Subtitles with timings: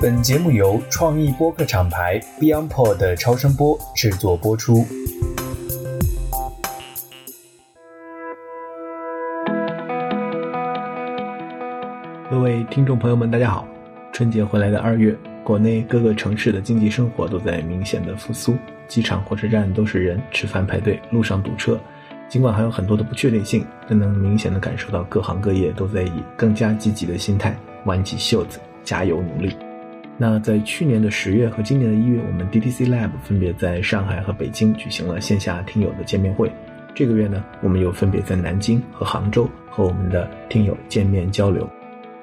[0.00, 4.84] 本节目由创意播客厂牌 BeyondPod 的超声波制作播出。
[12.30, 13.66] 各位听众朋友们，大家好！
[14.12, 18.54] 春节回来的二月，国内各个城市的经济生活都在明显的复苏，
[18.86, 21.78] 机场、火车站都是人，吃饭排队，路上堵车。
[22.28, 29.56] 尽管还有很多的不确定性，但能明显的感受到各行各业都在以更加积极的心态挽起袖子，加油努力。
[30.18, 36.50] 那在去年的十月和今年的一月，我们 DTC Lab 分别在上海和北京举行了线下听友的见面会。
[36.94, 41.68] 这个月呢，我们又分别在南京和杭州和我们的听友见面交流。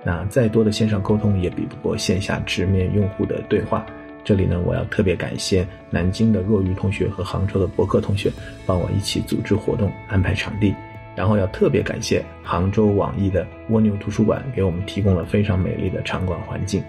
[0.04, 3.86] 那再多的线上沟通也比不过线下直面用户的对话。
[4.24, 8.32] 这里呢，我要特别感谢南京的若愚同学和杭州的博客同学，
[8.66, 10.74] 帮我一起组织活动、安排场地。
[11.16, 16.84] 然后要特别感谢杭州网易的蜗牛图书馆，给我们提供了非常美丽的场馆环境。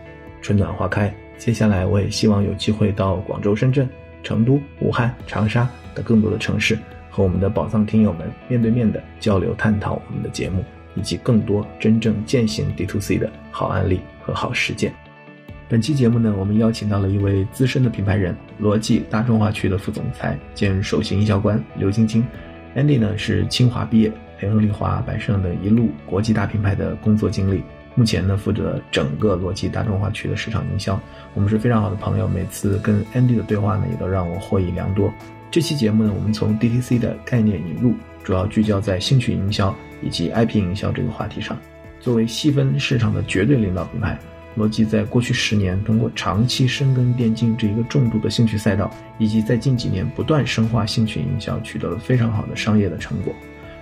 [0.44, 3.88] 春暖花开，接下来我也希望有机会到广州、深圳、
[4.22, 6.78] 成都、武汉、长沙等更多的城市，
[7.10, 10.62] 和我们的宝藏听友们面对面的交流探讨我们的节目，
[10.96, 14.92] 以及更多真正践行 D to C 的好案例和好实践。
[15.66, 22.22] 本期节目呢，我们邀请到了一位资深的品牌人，罗技大中华区的副总裁兼首席营销官刘晶晶。
[22.76, 27.62] Andy 呢是清华毕业，联合利华、百盛等一路国际大品牌的工作经历，
[27.94, 31.00] 目前呢负责整个罗技大中华区的市场营销。
[31.34, 35.12] 我们是非常好的朋友，每次跟 Andy 的对话呢，也都让我获益良多。
[35.50, 41.56] 这期节目呢，我们从 DTC 的概念引入，主要聚焦在兴趣营销以及 IP 营销这个话题上。
[42.00, 44.18] 作为细分市场的绝对领导品牌。
[44.56, 53.34] 罗技在过去十年，通过长期深耕电竞这一个重度的兴趣赛道，以及在近几年不断深化兴趣营销，取得了非常好的商业的成果。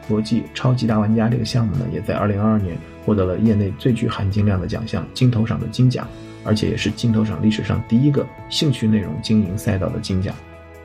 [0.09, 6.07] 国际超级大玩家这个项目呢，也在2022年获得了业内最具含金量的奖项——金头赏的金奖，
[6.45, 10.35] 而且也是金头赏历史上第一个兴趣内容经营赛道的金奖。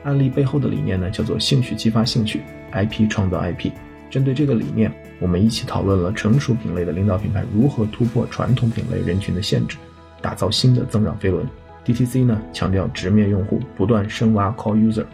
[0.04, 2.40] 案例背后的理念呢，叫做兴趣激发兴趣
[2.72, 3.70] ，IP 创造 IP。
[4.08, 9.76] 针对这个理念，我们一起讨论了成熟品类的领导品牌如何突破传统品类人群的限制，
[10.22, 11.46] 打造新的增长飞轮。
[11.84, 15.04] DTC 呢强调直面用户，不断深挖 Core User。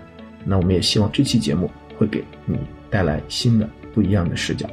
[0.44, 2.58] 那我们也希望这期节目会给你
[2.90, 4.68] 带来新的不一样的视角。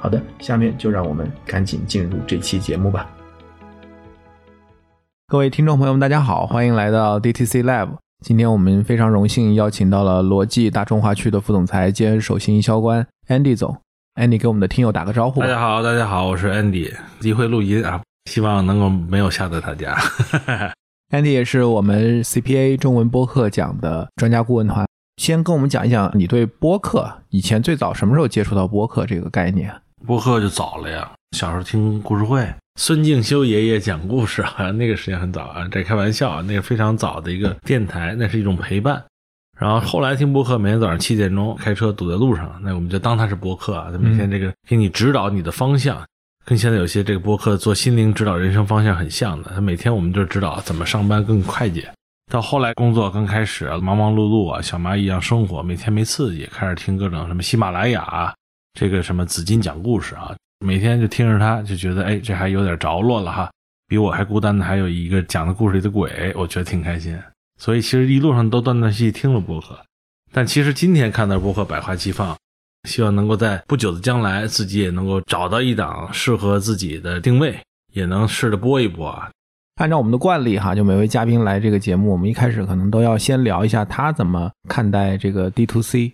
[0.00, 3.08] 好的，下面就让我们赶紧进入这期节目吧。
[5.28, 7.90] 各位听众朋友们，大家好，欢迎来到 DTC Lab。
[8.24, 13.76] 今天我们非常荣幸邀请到了罗技大中华区的副总裁兼首席营销官 Andy 总。
[14.16, 15.40] Andy 给我们的听友打个招呼。
[15.40, 16.92] 大家好，大家好，我是 Andy。
[17.20, 19.96] 机会录音啊，希望能够没有吓到大家。
[21.14, 24.87] Andy 也是我们 CPA 中文播客奖的专家顾问团。
[25.18, 29.74] 先跟我们讲一讲你对播客以前最早什么时候接触到播客这个概念？
[30.06, 32.48] 播客就早了呀，小时候听故事会。
[32.78, 39.04] 孙敬修爷爷讲故事，好像那个时间很早啊，这开玩笑啊，那个非常早的一个电台，那是一种陪伴。
[39.58, 46.00] 然后后来听播客，每天早上七点钟开车堵在路上，那我们就当它是播客啊，他每天这个给你指导你的方向，
[46.44, 49.50] 跟现在有些这个播客做心灵指导人生方向很像的。
[49.52, 51.90] 他每天我们就指导怎么上班更快捷。
[52.28, 58.34] 到后来工作刚开始，忙忙碌碌啊，小蚂蚁一样生活，每天没刺激，开始听各种什么喜马拉雅，
[58.78, 60.36] 这个什么紫金讲故事啊。
[60.64, 63.50] 每天就听着它，就觉得哎，这还有点着落了哈。
[63.86, 67.18] 比我还孤单的还有一个讲的故事里的鬼，我觉得挺开心。
[67.58, 69.78] 所以其实一路上都断断续续听了播客。
[70.30, 72.36] 但其实今天看到播客百花齐放，
[72.86, 77.58] 希望能够在不久的将来，自己也能够找到一档适合自己的定位，
[77.94, 79.30] 也能试着播一播啊。
[79.78, 86.12] 按照我们的惯例哈，就每位嘉宾来这个节目，我们一开始可能都要先聊一下他怎么看待这个 D to C。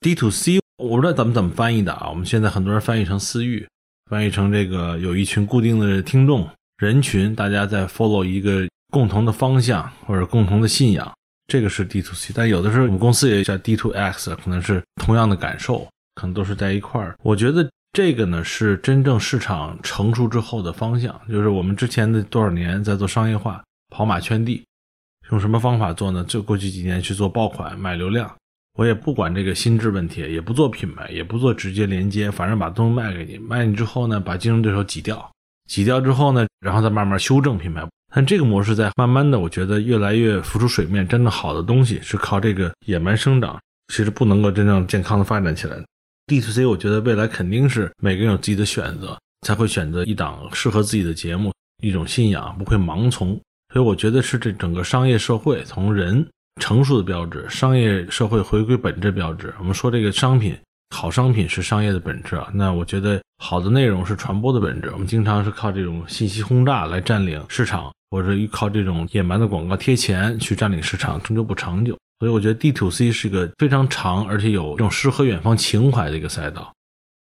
[0.00, 2.08] D to C 我不知道咱们怎么翻译的啊。
[2.08, 3.66] 我们现在很多人翻译成私域。
[4.10, 6.48] 翻译成这个有一群固定的听众
[6.78, 11.10] 人群，大家在 follow 一个共同的方向或者共同的信仰，
[11.46, 12.32] 这个是 D to C。
[12.34, 17.14] 但有的时候我们公司也叫 D to X，可能是同样的感受，可能都是在一块儿。
[17.22, 23.62] 我觉得这个呢是真正市场成熟之后的方向，就是我们之前的多少年在做商业化，
[23.94, 24.64] 跑马圈地，
[25.30, 26.24] 用什么方法做呢？
[26.24, 28.28] 就过去几年去做爆款买流量，
[28.76, 35.30] 我也不管这个心智问题，也不做品牌，也不做直接连接，反正把东西卖给你，卖你之后呢，把竞争对手挤掉，
[35.70, 37.88] 挤掉之后呢，然后再慢慢修正品牌。
[38.12, 45.84] 但这个模式在慢慢的，我觉得越来越浮出水面，真的好的东西是靠这个野蛮生长，其实不能够真正健康的发展起来的。
[46.26, 53.38] dtc 我觉得未来肯定是每个人有自己的选择才会选择一档适合自己的节目一种信仰不会盲从。
[53.72, 56.26] 所以我觉得是这整个商业社会从人
[56.60, 59.52] 成熟的标志商业社会回归本质标志。
[59.58, 60.56] 我们说这个商品
[60.96, 64.90] 好商品是商业的本质啊那我觉得好的内容是传播的本质。
[64.92, 71.98] 我们经常是靠这种信息轰炸来占领市场或者依靠这种野蛮的广告贴钱去占领市场终究不长久。
[72.20, 76.72] 所以我觉得 D to C 是个非常长而且有这种诗和远方情怀的一个赛道。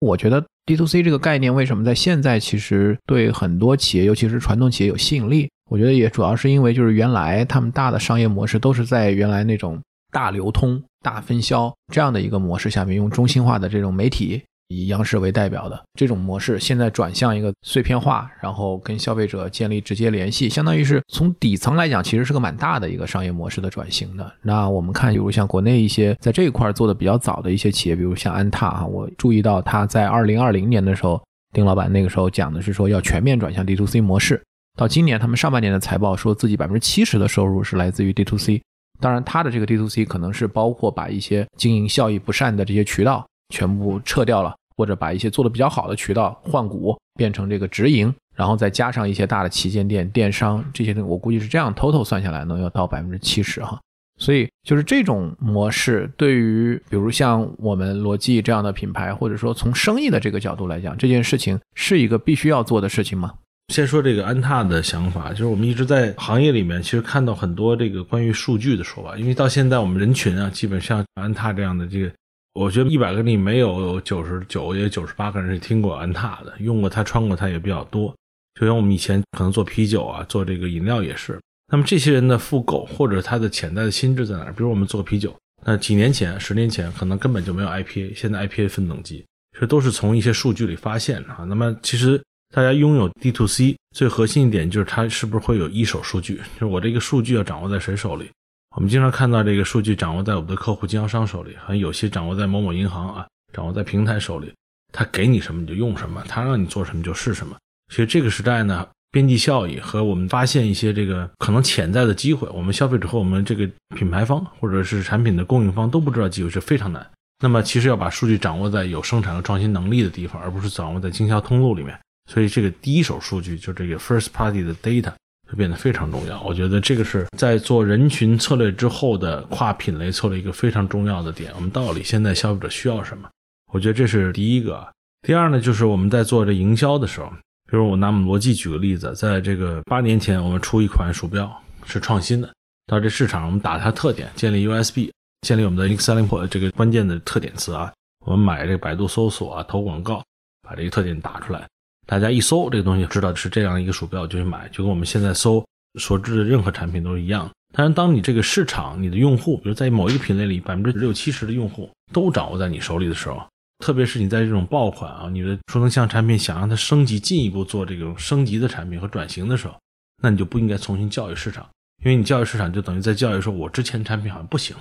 [0.01, 5.51] 我觉得 D to C 这个概念为什么在现在其实对很多企业，尤其是传统企业有吸引力？
[5.71, 9.81] 我觉得也主要是因为就是原来他们大的商业模式都是在原来那种
[10.11, 14.43] 大流通、大分销这样的一个模式下面，用中心化的这种媒体。
[14.73, 24.33] 以央视为代表的这种模式，现在转向一个碎片化，然后跟消费者建立直接联系，相当于是从底层来讲，其实是个蛮大的一个商业模式的转型的。
[24.43, 31.23] 那我们看，比如像国内一些在这一块做的比较早的一些企业，比如像安踏啊，我注意到他在二零二零年的时候，
[31.53, 34.43] 丁老板那个时候讲的是说要全面转向 D to C 模式。
[34.79, 38.63] 到今年他们上半年的财报说自己百分之七十的收入是来自于 D to C，
[39.01, 44.55] 当然他的这个 D to C 可能是包括把一些经营效益不善的这些渠道全部撤掉了。
[44.83, 53.79] 或者把一些做的比较好的渠道换股变成这个直营，然后再加上一些大的旗舰店、电商这些，我估计是这样，total 算下来能要到百分之七十哈。
[54.19, 63.33] 所以就是这种模式，对于比如像我们罗技这样的品牌，或者说从生意的这个角度来讲，这件事情是一个必须要做的事情吗？
[63.73, 72.11] 先说这个安踏的想法，就是我们一直在行业里面其实看到很多这个关于数据的说法，因为到现在我们人群啊，基本上安踏这样的这个。
[72.55, 78.15] 我觉得一百个里没有九十九也九十八个人是听过安踏的，用过它、穿过它也比较多。
[78.61, 81.41] 就像我们以前可能做啤酒啊，做这个饮料也是。
[81.71, 84.45] 那么这些人的复购或者他的潜在的心智在哪？
[84.53, 85.35] 比如我们做啤酒，
[85.65, 89.25] 那几年前、十年前可能根本就没有 IPA，现在 IPA 分等级，
[89.59, 91.45] 这都是从一些数据里发现的啊。
[91.49, 92.23] 那么其实
[92.55, 96.37] 大家拥有 D to C 最核心一点就是它是不是会有一手数据？
[96.37, 98.29] 就是我这个数据要掌握在谁手里？
[98.75, 104.53] 我们经常看到这个数据掌握在我们的客户经销商手里，还有些掌握在某某银行啊，掌握在平台手里。
[104.93, 107.57] 他给你什么你就用什么，他让你做什么就是什么。
[107.93, 117.07] 所以这个时代呢，边际效益和我们发现一些这个可能潜在的机会，我们消费者和我们这个品牌方或者是产品的供应方都不知道机会是非常难。
[117.41, 121.99] 那么其实要把数据掌握在有生产和创新能力的地方，而不是掌握在经销通路里面。
[122.31, 125.13] 所以这个第一手数据就这个 first party 的 data。
[125.53, 126.41] 就变得非常重要。
[126.43, 131.53] 我觉得这个是在做人群策略之后的跨品类策略一个非常重要的点。
[131.55, 133.29] 我们到底现在消费者需要什么？
[133.71, 134.89] 我觉得这是第一个。
[135.27, 137.31] 第二呢，就是我们在做这营销的时候，
[137.71, 141.55] 比如我拿我们罗技举个例子，在这个八年前，我们出一款鼠标
[141.85, 142.51] 是创新的，
[142.87, 145.11] 到这市场我们打它特点，建立 USB，
[145.43, 147.93] 建立我们的 selling point 这个关键的特点词啊，
[148.25, 150.25] 我们买这个百度搜索啊，投广告，
[150.67, 151.69] 把这个特点打出来。
[152.13, 155.65] 大家一搜这个东西，知道是这样一个鼠标，就去买，就跟我们现在搜
[155.99, 157.51] 所知的任何产品都是一样。
[157.73, 163.43] 但是，当你这个市场、你的用户，比如在某一个品类里，百分之六七十的用户都掌握在你手里的时候，
[163.79, 169.75] 特别是你在这种爆款啊，你的智能像产品想让它升级、进一步做这种升级的产品和转型的时候，
[170.23, 171.67] 那你就不应该重新教育市场，
[172.05, 174.77] 因为你教育市场就等于在教育说，我之前产品好像不行，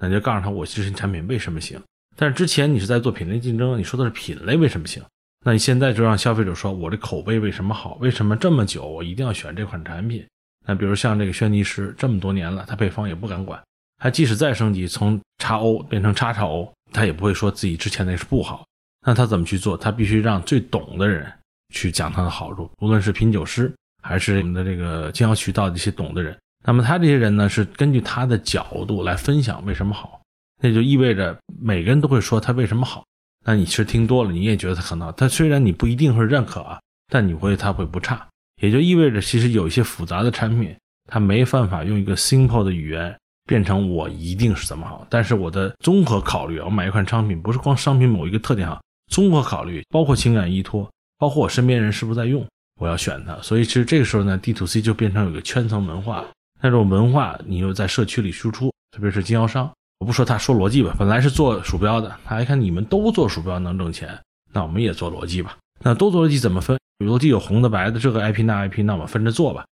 [0.00, 1.78] 那就告诉他我之前产品为什么行。
[2.16, 5.02] 但是之前你是在做品类竞争，你说的是品类为什么行？
[5.44, 7.94] 那你现在就让消费者说，我的口碑为什么好？
[8.00, 10.24] 为什么这么久我一定要选这款产品？
[10.64, 13.60] 那比如像这个轩尼诗，这么多年了，他配方也不敢管，
[13.98, 18.64] 他即使再升级，从叉 O 变成叉叉 O，他也不会说自己之前那是不好。
[19.04, 19.76] 那他怎么去做？
[19.76, 21.30] 他必须让最懂的人
[21.74, 26.38] 去讲它的好处，无论是品酒师还是我们的这个经销渠道的一些懂的人。
[26.64, 30.22] 那么他这些人呢，是根据他的角度来分享为什么好，
[30.62, 33.04] 那就意味着每个人都会说他为什么好。
[33.44, 35.10] 那你其实听多了，你也觉得它很好。
[35.12, 38.26] 它虽然你不一定会认可啊，但你会它会不差。
[38.60, 40.72] 也就意味着，其实有一些复杂的产品，
[41.10, 45.04] 它没办法用一个 simple 的语言变成我一定是怎么好。
[45.10, 48.80] 但是我的综合考虑，我买一款商品不是光商品某一个特点好，
[49.10, 52.46] 综合考虑包括情感依托，包括我身边人是不是在用，
[52.80, 53.36] 我要选它。
[53.42, 56.24] 所以其实这个时候呢，D to C 就变成有个圈层文化，
[56.60, 59.68] 那种文化你又在社区里输出，特别是经销商。
[60.02, 64.18] 我不说他说逻辑吧，本来是做鼠标的，他一看你们都做鼠标能挣钱，
[64.52, 65.56] 那我们也做逻辑吧。
[65.78, 66.76] 那都做逻辑怎么分？
[67.06, 69.64] 逻辑有红的白的，这个 IP 那 IP，那我们分着做吧。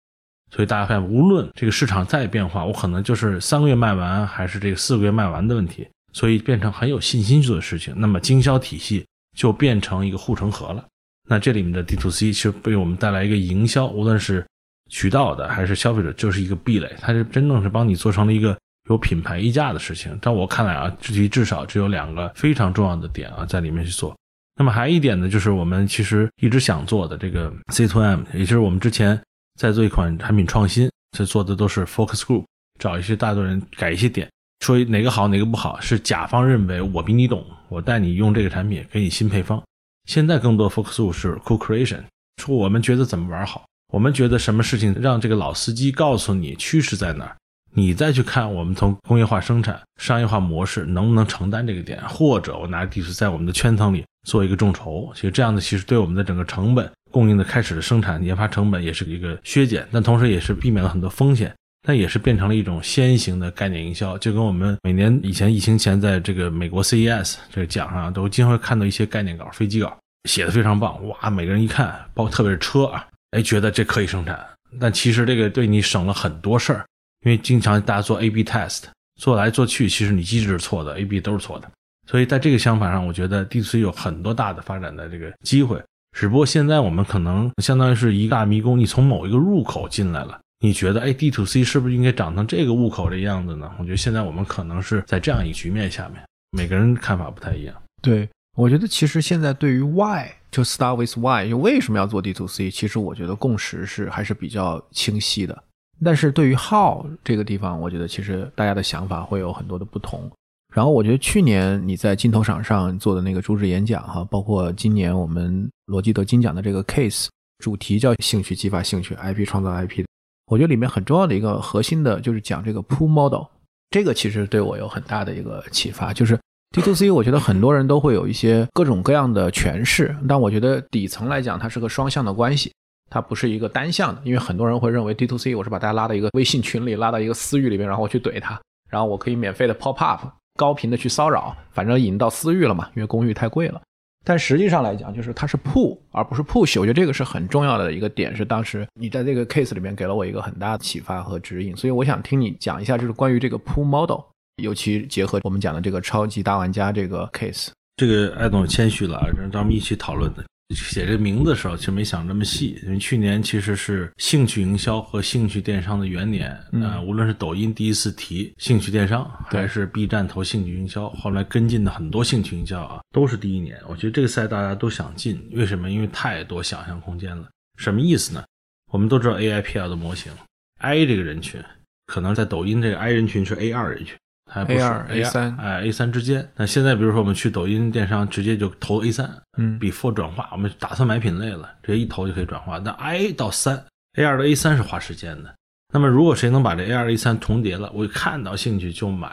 [0.55, 7.93] 所以大家看，无论这个市场再变化，我可能就是三个月卖完还是这个四个月卖完的问题，所以变成很有信心做的事情。
[7.97, 9.05] 那么经销体系
[9.37, 10.85] 就变成一个护城河了。
[11.29, 14.47] 那这里面的 D to C 其实为我们带来一个营销，无论是
[14.91, 18.57] 渠道的还是消费者，就是一个壁垒，它是真正是帮你做成了一个。
[18.91, 24.15] 有品牌溢价的事情，在我看来啊，至至少只有两个非常重要的点啊，在里面去做。
[24.57, 29.19] 那么还一点呢，就是我们其实一直想做的这个 C to M，也就是我们之前
[29.59, 32.45] 在做一款产品创新，在做的都是 focus group，
[32.79, 34.29] 找一些大多人改一些点，
[34.61, 39.63] 说哪个好哪个不好，是甲方认为我比你懂，我带你用这个产品，给你新配方。
[40.07, 42.03] 现在更多 focus group 是 co creation，
[42.43, 47.37] 说我们觉得怎么玩好，我们觉得什么事情让这个老司机告诉你趋势在哪儿，
[47.73, 61.55] 你再去看我们从工业化生产、商业化模式能不能承担这个点，或者我拿地图在我们的圈层里做一个众筹，其实这样的其实对我们的整个成本、供应的开始的生产研发成本也是一个削减，但同时也是避免了很多风险，
[61.87, 69.97] 但也是变成了一种先行的概念营销，就跟我们每年以前疫情前在这个美国 CES 这个奖上都经常会看到一些概念稿、飞机稿
[70.29, 73.07] 写的非常棒，哇，每个人一看，包括特别是车啊。
[73.31, 74.45] 哎，觉得这可以生产，
[74.81, 76.85] 但其实这个对你省了很多事儿，
[77.25, 78.85] 因为经常大家做 A/B test，
[79.21, 81.71] 做来做去，其实你机制是错的，A/B 都是错的。
[82.09, 85.83] 所以在这个想法上，我觉得 D2C 有很多大的发展的这个机会。
[86.17, 93.71] 只不过现在我们可能相当于是一个大迷宫，你从某一个入口进来了，你觉得哎，D2C 是不是应该长成这个入口的样子呢？
[93.79, 97.75] 我觉得现在我们可能是在这样一个局面下面，每个人看法不太一样。
[98.03, 98.29] 对。
[98.57, 105.57] 我觉得其实现在对于 why 就 start with why 就为什么要做 D to C，其实我觉得共识是还是比较清晰的。
[106.05, 110.31] 但是对于 how 这个地方，我觉得其实大家的想法会有很多的不同。
[110.75, 117.27] 然后我觉得去年你在金头场上做的那个主旨演讲哈，包括今年我们罗基得金奖的这个 case
[117.59, 120.05] 主题叫兴趣激发兴趣，IP 创造 IP，
[120.47, 123.45] 我觉得里面很重要的一个核心的就是讲这个 pull model，
[123.91, 126.39] 这个其实对我有很大的一个启发，就是。
[126.73, 132.73] D to C，我觉得很多人都会有一些各种各样的诠释，但我觉得底层来讲，它是个双向的关系，
[133.11, 134.23] 它不是一个单向的。
[134.25, 140.27] 因为很多人会认为 D to C，我是把大家拉到一个微信群里，拉到一个私域里面，然后我去怼他，然后我可以免费的 pop up，
[140.57, 143.83] 高频的去骚扰，反正引到私域了嘛，因为公域太贵了。
[144.25, 151.75] 但实际上来讲，就是它是 pull 而不是 push，我觉得这个是很重要的一个点，是当时你在这个 case 里面给了我一个很大的启发和指引。
[151.75, 154.21] 所以我想听你讲一下，就是关于这个 pull model。
[154.63, 160.45] 尤其结合我们讲的这个超级大玩家这个 case，这个艾总谦虚了，让咱们一起讨论的。
[160.75, 166.51] 写这个名字的时候，其实没想这么细，因为去年其实是兴趣营销和兴趣电商的元年
[166.83, 167.01] 啊。
[167.03, 173.77] 无论是抖音第一次提兴趣电商，还是 B 站投兴趣营销，后来跟进的很多兴趣营销啊，都是第一年。
[173.89, 175.91] 我觉得这个赛大家都想进，为什么？
[175.91, 177.49] 因为太多想象空间了。
[177.77, 178.45] 什么意思呢？
[178.93, 180.33] 我们都知道 AIPL 的模型
[180.79, 181.63] ，I 这个人群
[182.07, 184.17] 可能在抖音这个 I 人群是 A 二人群。
[184.51, 186.47] 还不是 A 三，哎，A 三之间。
[186.57, 192.79] 那现在比如说我们去抖音电商，直接就投 A 三，嗯，before 转化，我们打算买品类了，直接一投就可以转化。
[192.79, 193.83] 那 I 到三
[194.19, 195.55] ，A 二到 A 三是花时间的。
[195.93, 199.31] 那么如果谁能把这 A 二 A 三重叠了，我看到兴趣就买。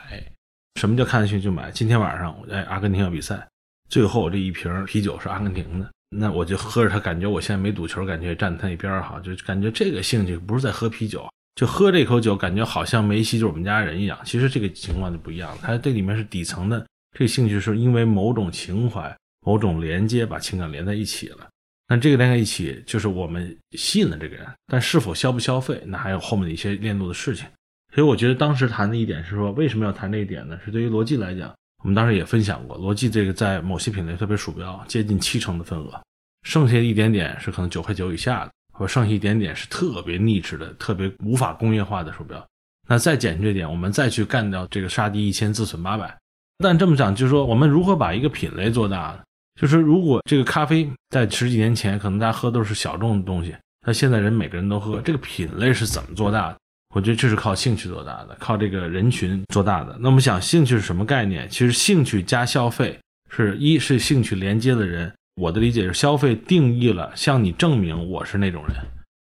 [0.79, 1.71] 什么叫看到兴趣就买？
[1.71, 3.47] 今天晚上，哎，阿根廷要比赛，
[3.89, 11.27] 最后这一瓶啤酒是阿根廷的，那我就喝着它，感觉我现在没赌球，感觉站他一边哈，就感觉这个兴趣不是在喝啤酒。
[11.57, 14.15] 就喝这口酒，感觉好像梅西就是我们家人一样。
[14.23, 16.85] 其实这个情况就不一样了，它这里面是底层的
[17.17, 21.47] 这个兴趣，是因为某种情怀、某种连接，把情感连在一起了。
[21.87, 24.45] 那这个连在一起，就是我们吸引了这个人。
[24.67, 27.47] 但是否消不消费，那还有后面的一些链路的事情。
[27.95, 30.59] 所以我觉得当时谈的一点是说，为什么要谈这一点呢？
[30.63, 31.51] 是对于罗技来讲，
[31.83, 35.99] 我们当时也分享过，罗技这个在某些品类，特别鼠标，接近七成的份额，
[36.43, 38.51] 剩下一点点是可能九块九以下的。
[38.77, 42.47] 或剩下一点点是特别逆质的、特别无法工业化的鼠标，
[42.87, 46.15] 那再减去一点，我们再去干掉这个杀敌一千自损八百。
[46.59, 49.19] 但这么讲，就是说我们如何把一个品类做大呢？
[49.59, 53.55] 就是如果这个咖啡在十几年前可能大家喝都是小众的东西，
[53.85, 56.57] 那现在人每个人都喝，这个品类是怎么做大的？
[56.95, 59.97] 我觉得这是靠兴趣做大的，靠这个人群做大的。
[59.99, 61.49] 那我们想，兴趣是什么概念？
[61.49, 65.11] 其实兴趣加消费是一是兴趣连接的人。
[65.37, 68.75] 我的理解是，消费定义了向你证明我是那种人，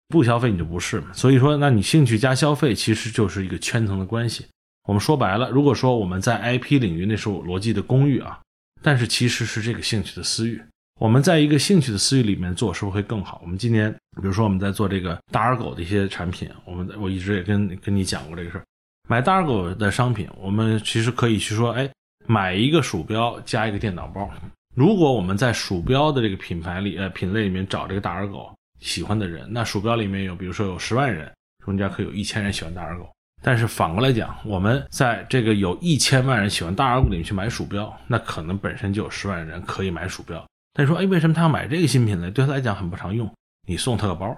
[0.09, 1.07] 不消费你就不是嘛。
[1.13, 4.45] 所以说，那你兴趣加消费其实就是一个圈层的关系。
[4.87, 8.39] 我们说白了，如果说我们在 IP 领域那是我逻辑的公寓啊，
[8.83, 10.61] 但是其实是这个兴趣的私域。
[11.01, 13.41] 我们在一个兴趣的私域里面做，是不是会更好？
[13.41, 18.63] 我们今年比如说我们在做这个大耳狗的一些产品，我们我一直也跟跟你讲过这个事儿。
[19.09, 21.89] 买大耳狗的商品，我们其实可以去说，哎，
[22.27, 24.29] 买一个鼠标加一个电脑包。
[24.75, 31.31] 如果我们在鼠标的这个品牌里，呃，品类里面找这个大耳狗喜欢的人，那鼠标里面有，比如说有十万人，
[31.63, 33.09] 中间可有一千人喜欢大耳狗。
[33.41, 40.45] 但是反过来讲，我们在这个有一千万人喜欢大耳狗里面去买鼠标，那可能本身就有十万人可以买鼠标。
[40.73, 42.29] 但说，哎，为什么他要买这个新品类？
[42.29, 43.31] 对他来讲很不常用。
[43.65, 44.35] 你送他个包，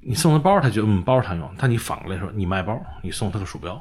[0.00, 1.48] 你送他包，他觉得嗯包常用。
[1.56, 3.80] 但你反过来说，你卖包，你送他个鼠标，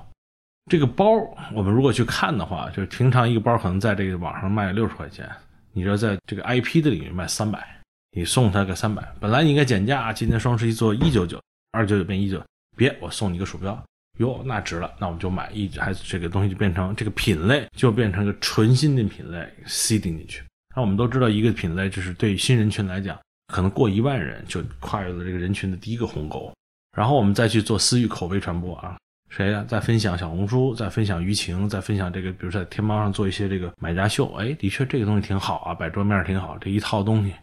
[0.70, 1.06] 这个包
[1.54, 5.27] 我们如果去看的话，就是平常一个包可能在这个网上卖六十块钱。
[5.74, 7.82] 你说在这个 IP 的领域卖三百，
[8.12, 12.44] 你送他个三百，本来你应该减价，今天双十一做一九九，二九九变一九，
[12.76, 13.86] 别，我送你个鼠标，
[14.20, 20.44] 哟，那值了，那我们就买一，还这个东西就变成这个品类就变成个纯新的品类，seeding 进去。
[20.76, 26.54] 那我们都知道，一个品类就是对新人群来讲，可能过一万人就跨越了这个人群的第一个鸿沟。
[26.96, 28.98] 然后我们再去做私域口碑传播啊，
[29.30, 29.64] 谁呀？
[29.68, 34.32] 在分享小红书，在分享舆情，在分享这个，比如在天猫上做一些这个买家秀。
[34.36, 37.34] 哎，的确这个东西挺好啊，摆桌面挺好，这一套东西，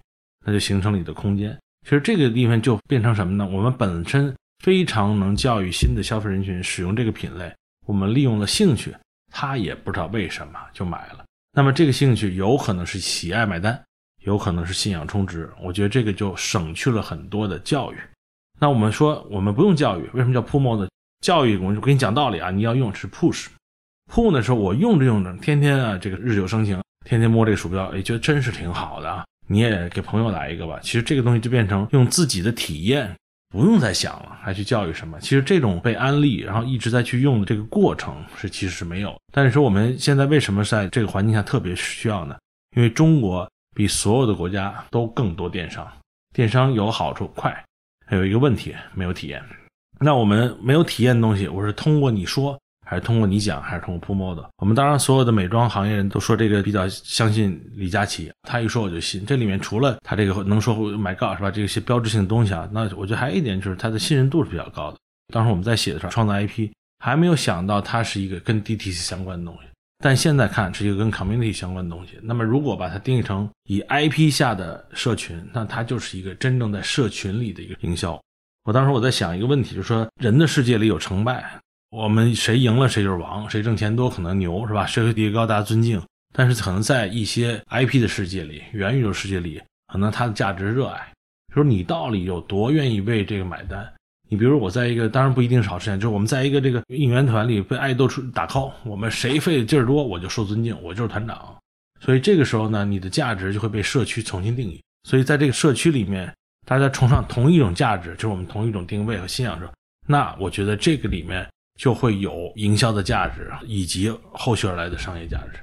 [0.45, 1.57] 那就形成了你的空间。
[1.83, 3.47] 其实这个地方就变成什么呢？
[3.47, 7.55] 我们本身非常能教育新的消费人群使用这个品类，
[7.87, 8.95] 我们利用了兴趣，
[9.31, 11.25] 他也不知道为什么就买了。
[11.53, 13.79] 那么这个兴趣有可能是喜爱买单，
[14.23, 15.49] 有可能是信仰充值。
[15.61, 17.97] 我觉得这个就省去了很多的教育。
[18.59, 20.89] 那我们说，我们不用教育，为什么叫 pull 呢？
[21.25, 23.47] 教育我就给你讲道理啊，你要用是 push。
[24.13, 29.25] pull 的时候，我用着用着，天天啊，这个日久生情，天天摸这个鼠标，哎，觉得真是挺好的啊。
[29.49, 30.79] 你也给朋友来一个吧。
[30.83, 33.11] 其实这个东西就变成用自己的体验，
[33.49, 35.19] 不用再想了，还去教育什么？
[35.19, 39.19] 其实这种被安利，然后一直在去用的这个过程是其实是没有。
[39.33, 42.37] 但是说我们现在为什么在这个环境下特别需要呢？
[42.77, 45.91] 因为中国比所有的国家都更多电商，
[46.35, 47.65] 电商有好处快。
[48.05, 49.43] 还有一个问题，没有体验。
[50.01, 54.49] 那我们没有体验的东西，我是通过你说，还是通过你讲，还是通过 promo 的？
[54.59, 59.25] 我们当然所有的美妆行业人都说这个比较相信李佳琦，他一说我就信。
[59.25, 61.51] 这里面除了他这个能说买 God 是吧？
[61.51, 64.99] 这些标志性的东西啊，那我觉得还有一点就是他的信任度是比较高的。
[65.33, 69.69] 当时我们在写的时候，创造 IP 还没有想到它是一个跟 DTC 相关的东西。
[70.03, 72.19] 但现在看是一个跟 community 相关的东西。
[72.21, 78.21] 那么，如果把它定义成以 IP 下的社群，那它就是一个真正在社群里的一个营销。
[78.65, 81.45] 我当时我在想一个问题，就是说人的世界里有成败，
[81.91, 84.87] 我们谁赢了谁就是王，谁挣钱多可能牛是吧？
[84.87, 86.01] 社会地位高大家尊敬。
[86.33, 91.13] 但是可能在一些 IP 的世界里，元宇宙世界里，可能它的价值热爱，
[91.55, 93.87] 就是你到底有多愿意为这个买单。
[94.29, 101.55] 你比如我在一个，当然不一定是好事情，就是我们在一个这个应援团里被爱豆出打 call，我们谁费的劲儿多，我就受尊敬，我就是团长。
[102.01, 104.83] 所以这个时候呢，你的价值就会被社区重新定义。
[105.05, 109.69] 所以在这个社区里面，大家崇尚同一种价值，就是我们同一种定位和信仰时，
[110.07, 111.47] 那我觉得这个里面
[111.79, 115.61] 就会有营销的价值以及后续而来的商业价值。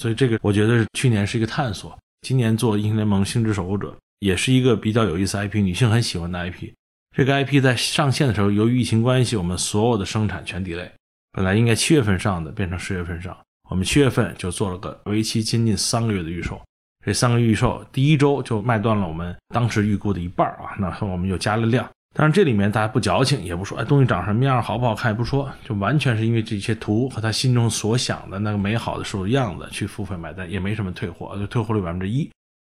[0.00, 6.72] 所以这个我觉得是去年是一个探索，今年做英雄联盟星之守护者也是一个比较有意思 IP，女性很喜欢的 IP。
[7.16, 10.88] 这个 IP 在上线的时候，由于疫情关系，我们所有的生产全 delay。
[11.32, 13.36] 本来应该七月份上的，变成十月份上。
[13.68, 16.60] 我们七月份就做了个为期接近三个月的预售。
[17.04, 20.76] 这三个预售第一周就卖断了我们当时预估的一半啊！
[20.78, 21.88] 那我们又加了量。
[22.14, 32.28] 当然这里面大家不矫情，也不说哎东西长什么样，好不好看也不说，就完全是因为这些图和他心中所想的那个美好的时候样子去付费买单，也没什么退货，就退货率百分之一。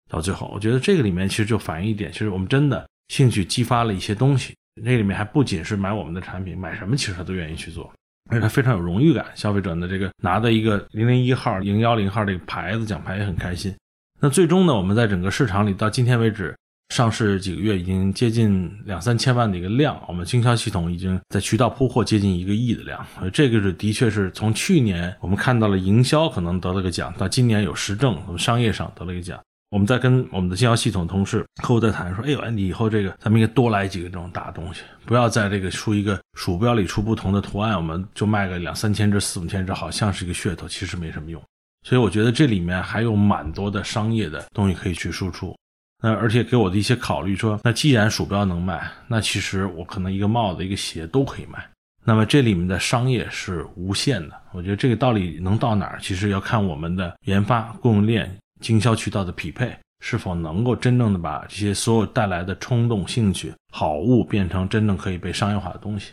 [0.09, 2.85] 到最后，我觉得这个里面其实就反映一点，其实我们真的。
[3.09, 7.89] 兴趣激发了一些东西，那里面还不仅是买我们的产品，买什么其实他都愿意去做，
[8.29, 9.25] 而且他非常有荣誉感。
[9.33, 13.73] 消费者的这个拿的一个零零一号、零幺零号这个牌子奖牌也很开心。
[14.19, 16.55] 那最终呢，我们在整个市场里到今天为止
[16.89, 23.05] 上市几个月，已经接近两三千万的一个量，我们经销系统已经在渠道铺货接近一个亿的量。
[23.31, 29.39] 这个是的确是从去年我们看到了营销可能得了个奖，到今年有实证，我们商业上得了一个奖。
[29.69, 41.39] 我们在跟我们的经销系统同事、客户在谈，说：“哎呦，你以后这个咱们应该多来几个这种大东西，不要在这个出一个鼠标里出不同的图案，我们就卖个两三千只、四五千只，好像是一个噱头，其实没什么用。
[41.87, 45.55] 所以我觉得这里面还有蛮多的商业的东西可以去输出。
[46.03, 51.65] 那而且给我的一些考虑说，那既然鼠标能卖，那其实我可能一个帽子、一个鞋都可以卖。
[52.03, 54.35] 那么这里面的商业是无限的。
[54.51, 59.71] 我觉得这个道理能到哪儿，其实要看我们的研发、供应链。”经销渠道的匹配
[60.03, 66.11] 是否能够真正的把这些所有带来的冲动、兴趣、好物变成真正可以被商业化的东西？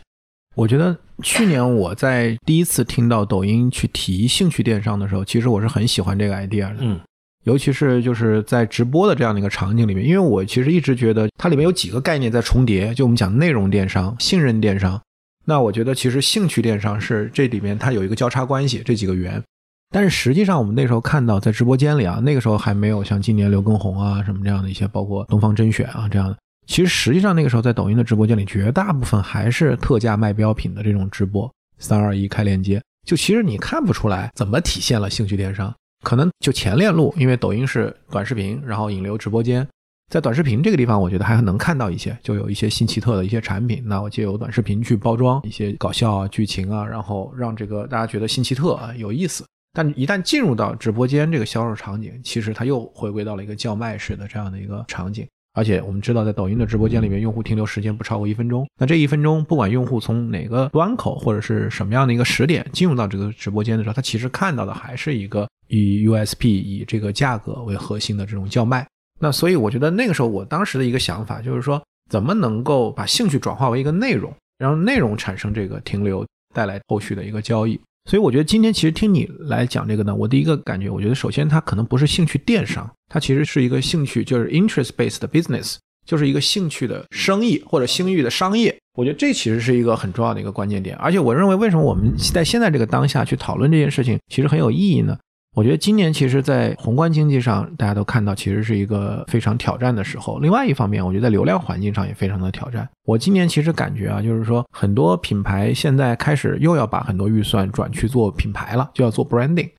[0.55, 6.77] 我觉得去年我在第一次听到抖音去提兴趣电商的时候，其实我是很喜欢这个 idea 的。
[6.79, 6.99] 嗯，
[7.43, 14.99] 尤其是就是在直播的这样的一个场景里面，因为我其实一直觉得它里面有几个概念在重叠，就我们讲内容电商、信任电商。
[15.45, 19.43] 那我觉得其实兴趣电商是这里面它有一个交叉关系，这几个圆。
[19.91, 26.37] 但是实际上，我们那时候看到在直播间里啊，那个时候还没有像今年刘畊宏啊什么这样的一些，包括东方甄选啊这样的。
[26.67, 31.49] 其实实际上那个时候在抖音的直播间里，绝大部分还是特价卖标品的这种直播。
[31.77, 35.73] 三二一开链接，就其实你看不出来怎么体现了兴趣电商。
[36.03, 39.67] 可能就前链路，因为抖音是短视频，然后引流直播间，
[40.11, 43.83] 在短视频这个地方，我觉得还能看到一些，就有一些新奇特的一些产品。
[43.85, 49.43] 那我借由短视频去包装一些搞笑啊、剧情啊，然后让这个大家觉得新奇特啊、有意思。
[49.73, 55.27] 但一旦进入到直播间这个销售场景，其实它又回归到了一个叫卖式的这样的一个场景。
[55.55, 58.67] 而且我们知道，在抖音的直播间里面，用户停留时间不超过一分钟。
[58.77, 68.85] 那这一分钟，不管用户从哪个端口或者是什么样的一个时点进入到这个直播间的时候，他其实看到的还是一个以 USP 以这个价格为核心的这种叫卖。
[69.17, 77.79] 那所以我觉得那个时候我当时的一个想法就是说，怎么能够把兴趣转化为一个内容，让内容产生这个停留，带来后续的一个交易。
[78.05, 88.75] 所以我觉得今天其实听你来讲这个呢，我第一个感觉，我觉得首先它可能不是兴趣电商，它其实是一个兴趣，就是 interest based business，就是一个兴趣的生意或者兴趣的商业。
[88.95, 90.95] 我觉得这其实是一个很重要的一个关键点。
[90.97, 95.17] 而且我认为，为什么我们在现在这个当下去讨论这件事情，其实很有意义呢？
[95.55, 100.37] 我觉得今年其实，在宏观经济上，大家都看到其实是一个非常挑战的时候。
[100.39, 102.85] 另外一方面，我觉得在流量环境上也非常的挑战。
[103.05, 109.69] 我今年其实感觉啊，就是说很多品牌现在开始又要把很多预算转去做品牌了，就要做 branding。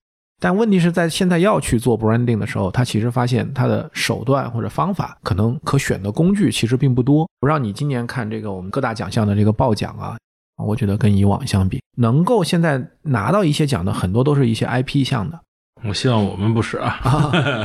[0.41, 7.29] 但问题是在现在要去做 branding 的时候，他其实发现他的手段或者方法可能可选的工具其实并不多。
[7.39, 10.17] 不让你今年看这个我们各大奖项的这个报奖啊，
[10.65, 15.39] 我觉得跟以往相比，能够现在拿到一些奖的很多都是一些 IP 项的。
[15.85, 16.99] 我希望我们不是啊，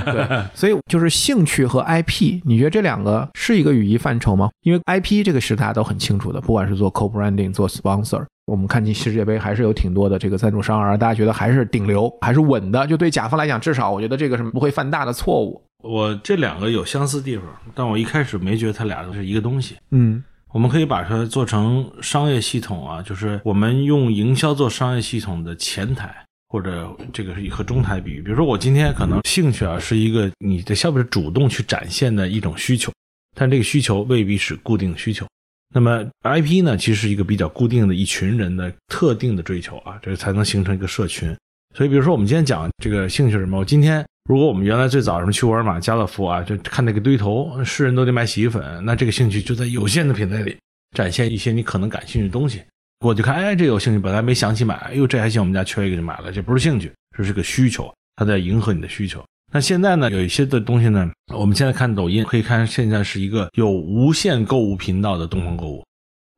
[0.05, 4.49] 对， 所以就是兴趣和 IP，你觉得这两个是一个语义范畴吗？
[4.63, 12.85] 因为 IP 这个是大家都很清楚的，不管是做 co-branding、做 sponsor，我们看进世界杯还是有挺多的这个赞助商，啊大家觉得还是顶流，还是稳的。
[12.85, 15.61] 就对甲方来讲，至少我觉得这个是不会犯大的错误。
[15.81, 19.77] 我这两个有相似地方，但我一开始没觉得它俩都是一个东西。
[19.89, 20.21] 嗯，
[20.51, 26.13] 我们可以把它做成商业系统啊，就是我们用营销做商业系统的前台。
[26.51, 32.91] 或者这个是和中台比喻，比如说我今天可能兴趣啊是一个你的消费者主动去展现的一种需求，
[33.33, 35.25] 但这个需求未必是固定需求。
[35.73, 41.33] 那么 IP 呢，其实是一个比较固定的一群人的特定的追求啊，这才能形成一个社群。
[41.73, 43.57] 所以比如说我们今天讲这个兴趣是什么？
[43.57, 50.57] 我今天如果我们原来最早什么去沃尔玛、家乐福啊，就看那个堆头，是人都得买洗衣粉，那这个兴趣就在有限的品类里
[50.97, 52.61] 展现一些你可能感兴趣的东西。
[53.01, 59.25] 我就看，哎，这有兴趣，本来没想起买，哎呦，这还行，我们家缺一个就买了，这不是兴趣，这是个需求，它在迎合你的需求。
[59.51, 65.83] 那现在呢，有一些的东西呢，我们现在看抖音，可以看现在是一个有无限购物频道的东方购物，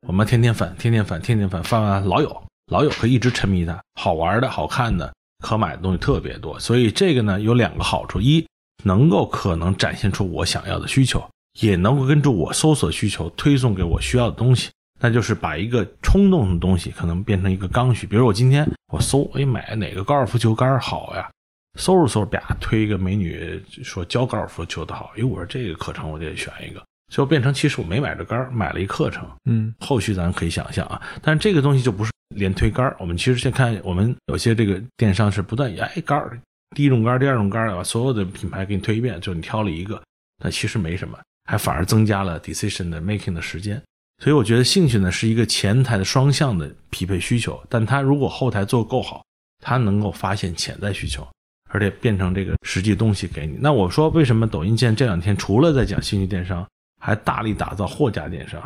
[0.08, 5.12] 我们天天翻，天天翻，天天翻，翻完老有，老有，可以一直沉迷它，好玩的、好看的、
[5.44, 6.58] 可买的东西特别多。
[6.58, 8.42] 所以这个呢，有两个好处：一，
[8.82, 11.22] 能够可能展现出我想要的需求，
[11.60, 14.70] 也能够根据我搜索需求推送给我需要的东西。
[15.04, 21.30] 那就是把一个冲动的东西可能变成一个刚需，比如我今天我搜，哎，买哪个高尔夫球杆好呀？
[21.78, 29.28] 搜着搜着，啪，推一个美女说教高尔夫球的好，哎，我说这个课程我得选一个，最后变成其实我没买着杆，买了一课程。
[29.44, 36.40] 嗯，后续咱可以想象啊，但是这个东西就不是连推杆，我们其实先看我们有些这个电商是不断哎杆，
[36.74, 40.02] 第一种杆，第二种杆，把所有的品牌给你推一遍，就你挑了一个，
[40.42, 43.78] 但其实没什么，还反而增加了 decision 的 making 的时间。
[44.22, 49.24] 所以我觉得兴趣呢是一个前台的双向的匹配需求，但它如果后台做够好，
[49.62, 51.26] 它能够发现潜在需求，
[51.70, 53.58] 而且变成这个实际东西给你。
[53.60, 56.66] 那我说为什么抖音见这两天除了在讲兴趣电商，
[57.00, 58.62] 还大力打造货架电商？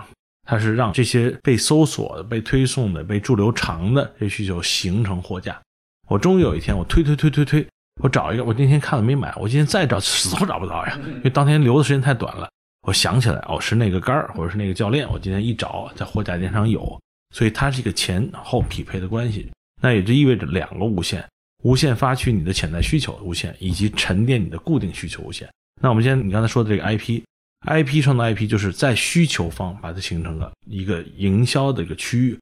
[0.47, 5.61] 它是让这些被搜索的、被推送的、被驻留长的这些需求形成货架。
[6.09, 7.67] 我终于有一天我推推推推推，
[8.03, 12.49] 我找一个，我那天看了没买，我今天再找死活找不到呀，因为当天留的时间太短了。
[12.83, 15.09] 我想起来，哦，是那个杆儿，或者是那个教练。
[15.11, 17.01] 我今天一找，在货架店上有，
[17.35, 19.51] 所以它是一个前后匹配的关系。
[19.83, 21.25] 那也就意味着两个无限：
[21.65, 25.49] 无限发掘你的潜在需求无限，以及沉淀你的固定需求无限。
[25.81, 32.33] 那我们今天你刚才说的这个 IP，IP 上的 IP 就是在需求方把它形成了一个营销的一个区域。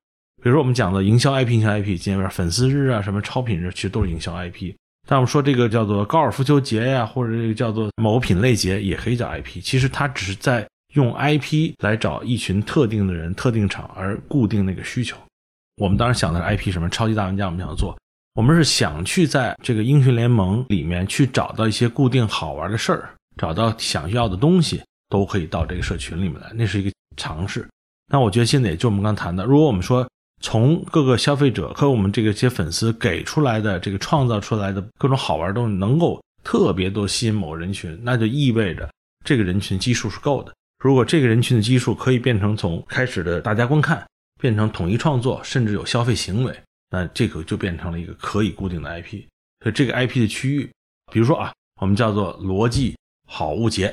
[0.42, 4.74] 比如说我们讲的营销 IP，营销 IP，今天粉丝日啊，什么超品日，其实都是营销 IP。
[5.08, 9.62] 但我们说这个叫做高尔夫球节呀，或者这个叫做某品类节，也可以叫 IP。
[9.62, 15.16] 其实它只是在用 IP 来找一群特定的人、特定场，而固定那个需求。
[15.76, 17.96] 我们当时想的是 IP 什么超级大玩家，我们想做，
[18.34, 26.50] 我们是想去在这个英雄联盟里面去找到一些固定好玩的事儿，找到想要的东西，都可以到这个社群里面来。
[26.52, 27.64] 那是一个尝试。
[28.10, 30.04] 那我觉得现在也就我们刚谈的，如果我们说。
[30.42, 38.88] 从各个消费者和我们这个些粉丝给出来的这个创造出来的各种好玩的东西，能够特别多吸引某人群，那就意味着
[39.24, 40.54] 这个人群基数是够的。
[40.78, 44.06] 如果这个人群的基数可以变成从开始的大家观看，
[44.40, 46.54] 变成统一创作，甚至有消费行为，
[46.90, 49.22] 那这个就变成了一个可以固定的 IP。
[49.60, 50.70] 所以这个 IP 的区域，
[51.10, 52.94] 比如说啊，我们叫做逻辑
[53.26, 53.92] 好物节，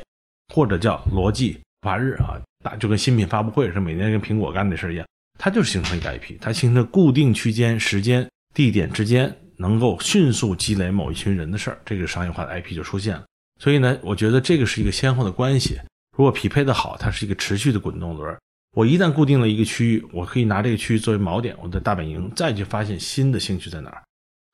[0.54, 5.08] 或者叫逻辑发日啊，大就跟新品发布会是每年跟苹果干的事一样。
[5.44, 13.26] 它就是形成一个 IP，它形成固定区间、时间、地点之间能够迅速积累某一群人的事儿，这个商业化的 IP 就出现了。
[13.60, 15.78] 所以呢，我觉得这个是一个先后的关系。
[16.18, 18.34] 如果匹配的好，它是一个持续的滚动轮。
[18.74, 24.02] 我一旦固定了一个区域，我可以拿这个区域作为锚点，我的大本营，再去发现新的兴趣在哪儿。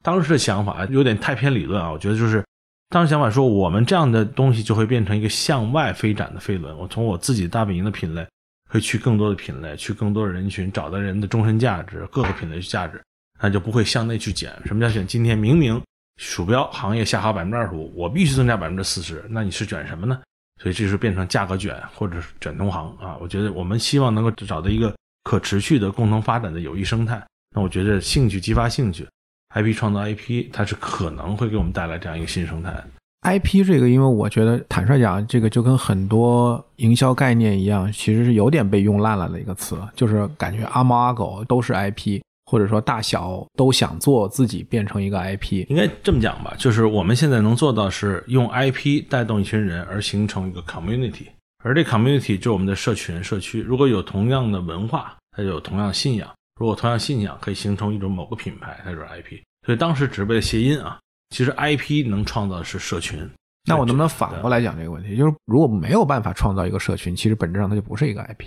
[0.04, 2.44] 当时的想法有点太偏理论啊，我觉得就是
[2.90, 6.76] 当时想法说，我们这样的东西就会变成一个向外飞展的飞轮。
[6.80, 8.28] 我从我自己大本营的品类，
[8.70, 13.04] 会去更多的品类，去更多的人群，找到人的终身价值，各个品类的价值，
[13.42, 14.54] 那就不会向内去减。
[14.64, 15.06] 什么叫卷？
[15.06, 15.82] 今天明明
[16.18, 20.22] 鼠标行业下滑百分之二十五，我必须增加百分之四十，那你是卷什么呢？
[20.62, 23.18] 所以这是变成价格卷，或者是卷同行啊。
[23.20, 27.26] 我觉得我们希望能够找到一个可持续的共同发展的有益生态。
[27.56, 29.08] 那我觉得兴趣激发兴趣。
[29.56, 32.84] IP 创造 IP，它是可能会给我们带来这样一个新生态。
[33.22, 45.66] IP 这个，因为我觉得坦率讲，这个就跟很多营销概念一样，其实是有点被用烂了的一个词，就是感觉阿猫阿狗都是 IP，或者说大小都想做自己变成一个 IP。
[45.70, 51.28] 应该这么讲吧，就是我们现在能做到是用 IP 带动一群人而形成一个 community，
[51.64, 53.62] 而这 community 就是我们的社群社区。
[53.62, 56.30] 如果有同样的文化，它就有同样信仰。
[56.58, 59.42] 如果同样信仰可以形成一种某个品牌，它就是 IP。
[59.66, 60.98] 所以当时只是为了谐音啊。
[61.30, 63.30] 其实 IP 能创造的是社群。
[63.66, 65.16] 那我能不能反过来讲这个问题？
[65.16, 68.46] 就是如果没有办法创造一个社群，其实本质上它就不是一个 IP。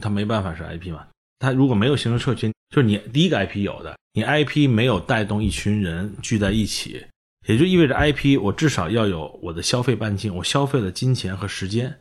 [0.00, 1.06] 它没办法是 IP 嘛？
[1.38, 7.04] 它如果没有形成社群，就是你第一个 IP 有的，你 IP 没有带动一群人聚在一起，
[7.46, 11.96] 也就意味着 IP 我至少要有我的消费半径，我消费了金钱和时间，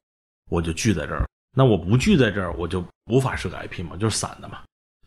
[0.49, 1.27] 我就聚在这儿。
[1.55, 4.59] 那我不聚在这儿，我就无法是个 IP 嘛，就是散的嘛。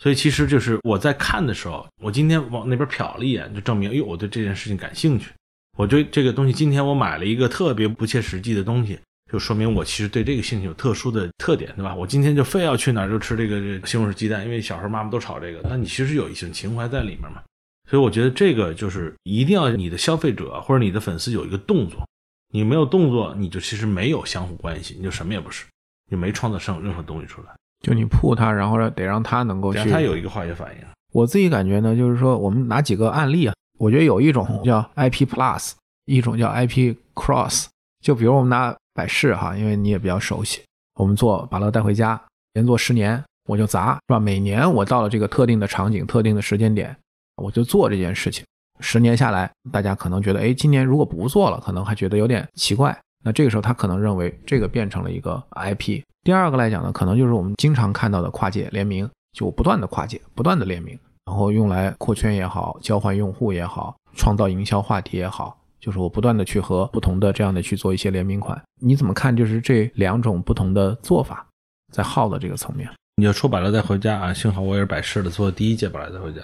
[0.02, 5.30] 所以其实就是我在看的时候，我今天往那边瞟了一眼，就证明，哎呦，我对这件事情感兴趣。
[5.76, 8.98] 我对这个东西，今天我买了一个特别不切实际的东西，
[9.30, 11.94] 就说明我其实对这个兴趣有特殊的特点，对吧？
[11.94, 15.60] 我今天就非要去哪儿就吃这个西红柿鸡蛋，因为小时候妈妈都炒这个。
[15.68, 17.42] 那你其实有一些情怀在里面嘛。
[17.90, 22.08] 所以我觉得这个就是一定要你的消费者或者你的粉丝有一个动作，
[22.54, 25.66] 你没有动作，你就其实没有相互关系，你就什么也不是，
[26.10, 27.48] 你没创造上任何东西出来。
[27.80, 30.84] 就你铺他，然后得让他能够去，他有一个化学反应。
[31.12, 35.72] 我自己感觉呢，就是说我们拿几个案例啊，我觉得有一种叫 IP Plus，
[36.04, 37.66] 一种叫 IP Cross。
[38.04, 40.62] 就比如我们拿百事哈，因为你也比较熟悉，
[40.94, 42.20] 我们做把乐带回家，
[42.54, 44.20] 连做十年，我就砸是吧？
[44.20, 46.96] 每年我到了这个特定的场景、特定的时间点，
[47.36, 48.44] 我就做这件事情。
[48.78, 52.98] 十年下来，大家可能觉得，哎，今年如果不做了，可能还觉得有点奇怪。
[53.22, 56.02] 那这个时候他可能认为这个变成了一个 IP。
[56.22, 68.60] 第二个来讲呢，可能就是我们经常看到的跨界联名，就不断的跨界，不断的联名，然后用来扩圈也好，交换用户也好，创造营销话题也好，就是我不断的去和不同的这样的去做一些联名款。
[68.82, 69.34] 你怎么看？
[69.34, 71.46] 就是这两种不同的做法，
[71.92, 76.40] 在号的这个层面，你要说百乐带回家啊，幸好我也是百事的，做第一届百乐带回家，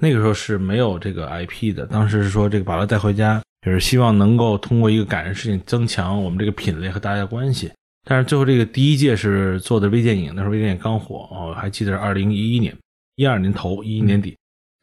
[0.00, 7.72] 那个时候是没有这个 IP 的，当时是说这个百乐带回家，就是希望能够通过一个感人事情增强我们这个品类和大家的关系。
[8.06, 12.76] 但是最后这个第一届是做的微电影，那时候微电影刚火哦，还记得是二零一一年，
[13.16, 14.36] 一二年头，一一年底，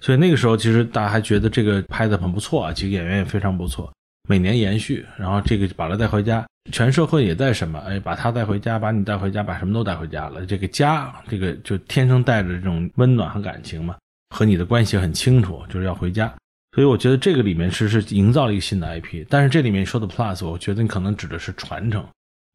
[0.03, 3.93] 所以那个时候其实大家还觉得这个拍的很不错啊，几个演员也非常不错，
[4.27, 13.95] 每年延续，然后这个把他带回家，全社会也带什么，哎，把他带回家，把你带回家，把什么都带回家了，这个家，这个就天生带着这种温暖和感情嘛，
[14.35, 16.33] 和你的关系很清楚，就是要回家，
[16.73, 22.05] 所以我觉得这个里面是是营造了一个新的 IP，但是这里面说的 Plus，我觉得你可能指的是传承。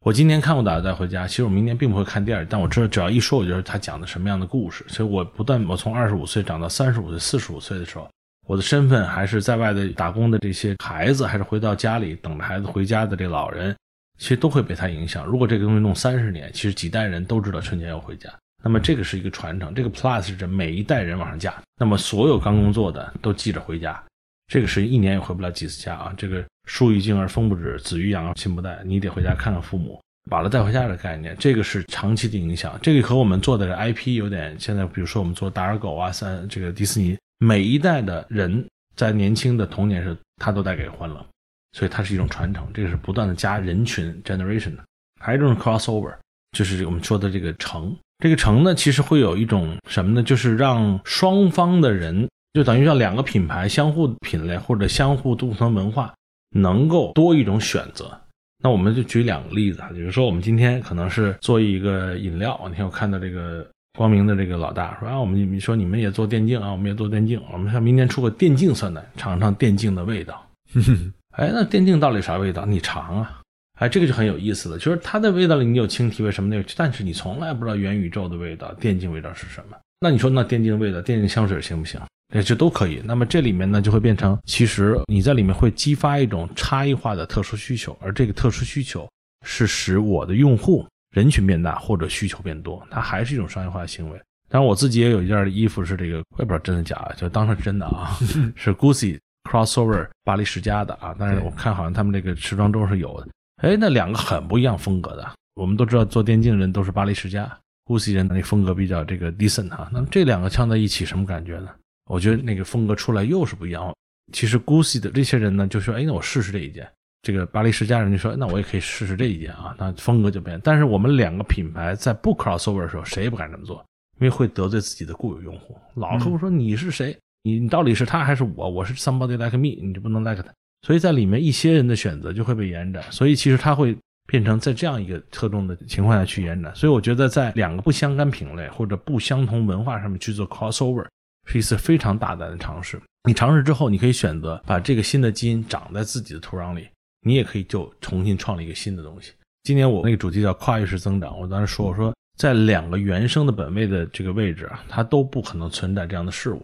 [0.05, 4.85] 我今天看过《打的带回家》，其实我明年并不会看第二，但我知道只要一说，我觉得他讲的什么样的故事。
[4.87, 8.09] 所以我不断，我从二十五岁长到三十五岁、四十五岁的时候，
[8.47, 13.75] 我的身份还是在外的打工的这些孩子，还是回到家里等着孩子回家的这老人，
[14.17, 15.25] 其实都会被他影响。
[15.25, 18.29] 如果这个东西弄三十年，其实几代人都知道春节要回家，
[18.67, 19.73] 那么这个是一个传承。
[19.73, 24.03] 这个 Plus 是指每一代人往上加，那么所有刚工作的都记着回家。
[24.47, 26.13] 这个是一年也回不了几次家啊！
[26.17, 32.77] 这个树欲静而风不止，子欲养而亲不待，你得回家看看父母，把他带回家的概念，这个是长期的影响。
[32.81, 38.65] 这个和我们做的 IP 有点，现在比如说我们做大耳狗啊，三这个迪士尼，每一代的人
[38.97, 41.25] 在年轻的童年时，他都带给欢乐，
[41.71, 42.69] 所以它是一种传承。
[42.73, 44.83] 这个是不断的加人群 generation 的，
[45.21, 46.13] 还有一种 crossover，
[46.57, 47.95] 就是我们说的这个城。
[48.19, 50.23] 这个城呢，其实会有一种什么呢？
[50.23, 52.27] 就是让双方的人。
[52.53, 56.11] 就等于让两个品牌相互品类或者相互不同文化
[56.55, 58.19] 能够多一种选择。
[58.63, 70.43] 那我们就举两个例子啊，比如说我们今天可能是做一个饮料，你看我看到这个光明的这个老大说啊，我们你说你们也做电竞啊，我们也做电竞，我们像明年出个电竞酸奶，尝尝电竞的味道。
[71.37, 72.65] 哎，那电竞到底啥味道？
[72.65, 73.39] 你尝啊！
[73.77, 79.77] 哎，这个就很有意思了，就是它的味道里你有青提味什么的，但是你从来不知道元宇宙的味道，电竞味道是什么。
[79.99, 81.99] 那你说那电竞味道，电竞香水行不行？
[82.33, 83.01] 这这都可以。
[83.05, 89.07] 那么这里面呢，就会变成，其实你在里面会激发一种差异化的特殊需求，而这个特殊需求
[89.45, 94.19] 是使我的用户人群变大或者需求变多，它还是一种商业化的行为。
[94.49, 98.17] 当然，我自己也有一件衣服是这个，我也不知道真的假的，就当成真的啊，
[98.57, 103.27] 是 Gucci crossover 巴黎世家的啊，但是我看好像他们这个时装周是有的。
[103.57, 105.31] 哎，那两个很不一样风格的。
[105.55, 107.51] 我们都知道做电竞人都是巴黎世家
[107.85, 109.89] ，Gucci 人那风格比较这个 decent 哈。
[109.91, 111.69] 那么这两个枪在一起什么感觉呢？
[112.09, 113.93] 我觉得那个风格出来又是不一样。
[114.31, 116.87] 其实 Gucci 的这些人呢就说，哎，那我试试这一件。
[117.23, 119.75] 这个巴黎世家人就说，那我也可以试试这一件啊。
[119.79, 120.61] 那风格就变。
[120.63, 123.83] 但是我们两个品牌在不 crossover 的时候，谁也不敢这么做，
[124.19, 125.75] 因为会得罪自己的固有用户。
[125.95, 127.17] 老客户说你是谁？
[127.41, 128.69] 你你到底是他还是我？
[128.69, 130.53] 我是 somebody like me，你就不能 like 他。
[130.87, 133.03] 所以在里面一些人的选择就会被延展。
[133.11, 133.95] 所以其实它会。
[134.29, 141.05] 变成在这样一个侧重的情况下去延展，所以我觉得在两个不相干品类或者不相同文化上面去做 crossover
[141.45, 143.01] 是一次非常大胆的尝试。
[143.23, 146.89] 你尝试之后，你可以选择把这个新的基因长在自己的土壤里，
[147.25, 149.31] 你也可以就重新创立一个新的东西。
[149.63, 156.61] 今年我那个主题叫跨越式增长，我当时说我说在两个原生的本位的这个位置啊，它都不可能存在这样的事物，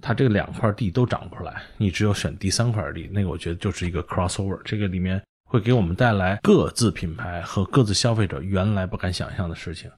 [0.00, 5.22] 它这两块地都长不出来，你只有选第三块地，那个我觉得就是一个 crossover，这个里面。
[5.52, 9.90] 会给我们带来各自品牌和各自消费者原来不敢想象的事情，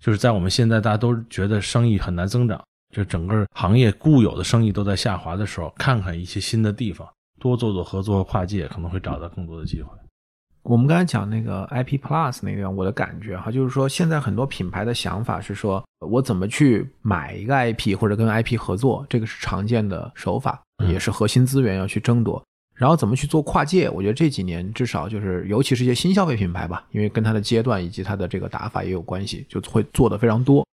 [0.00, 2.58] 就是在我们现在大家都觉得生意很难增长，
[2.90, 7.06] 就整个行业固有的生意都在下滑的时候，看看一些新的地方，
[7.38, 9.90] 多做做合作和跨界，可能会找到更多的机会。
[10.64, 22.42] 我们刚才讲那个 IP Plus 那个，我的感觉哈，就是说现在很多品牌的想法是说，我怎么去买一个 IP 或者跟 IP 合作，这个是常见的手法，也是核心资源要去争夺。
[22.74, 23.90] 然后怎么去做跨界？
[23.90, 30.66] 我觉得这几年至少就是，尤其是一些新消费品牌吧，因为跟它的阶段以及它的这个打法也有关系，就会做的非常多。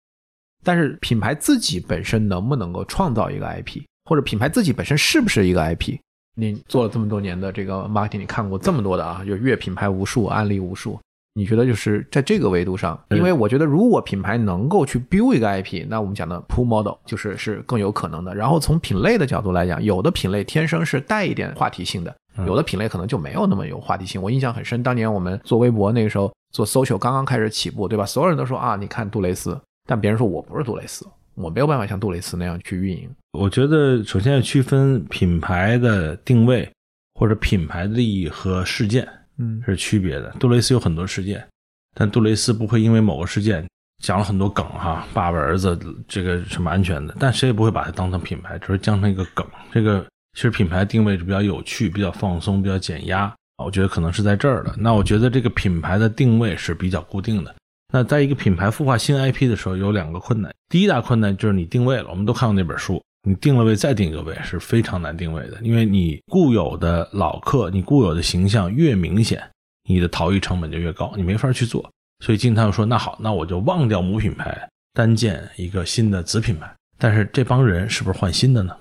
[0.64, 5.98] 但是品牌自己本身能不能够创造一个 IP，或者品牌自己本身是不是一个 IP？
[6.40, 10.98] 你做了这么多年的这个 marketing，你看过这么多的啊，就越品牌无数，案例无数。
[11.36, 18.34] 你觉得就是在这个维度上，因为我觉得如果品牌能够去 build 一个 IP，那我们讲的 pull model 就是是更有可能的。
[18.34, 22.14] 然后从品类的角度来讲，有的品类天生是带一点话题性的，
[22.46, 24.22] 有的品类可能就没有那么有话题性。
[24.22, 28.06] 我印象很深，当年我们做微博那个时候做 social 刚刚开始起步，对吧？
[28.06, 33.10] 所有人都说啊，你看杜蕾斯，但别人说我不是杜蕾斯，我没有办法像杜蕾斯那样去运营。
[33.32, 36.70] 我觉得首先要区分品牌的定位
[37.14, 39.08] 或者品牌的利益和事件。
[39.42, 40.30] 嗯，是区别的。
[40.40, 41.48] 杜蕾斯有很多事件，
[41.96, 43.66] 但杜蕾斯不会因为某个事件
[44.04, 49.46] 讲了很多梗哈，爸爸儿子这个什么安全的，但谁也不会把它当成品牌，只是当成一个梗。
[49.72, 54.76] 这个其实品牌定位是比较有趣、比较放松、比较减压我觉得可能是在这儿的。
[54.78, 57.56] 那我觉得这个品牌的定位是比较固定的。
[57.94, 60.54] 那在一个品牌孵化新 IP 的时候，有两个困难。
[60.68, 63.02] 第一大困难就是你定位了，我们都看过那本书。
[63.24, 69.44] 你定了位再定一个位是非常难定位的，因为你固有的老客，你固有的形象越明显，
[69.90, 71.90] 你的逃逸成本就越高，你没法去做。
[72.24, 76.74] 所以经常说，那好，那我就忘掉母品牌，单建一个新的子品牌。
[76.98, 78.76] 但是这帮人是不是换新的呢？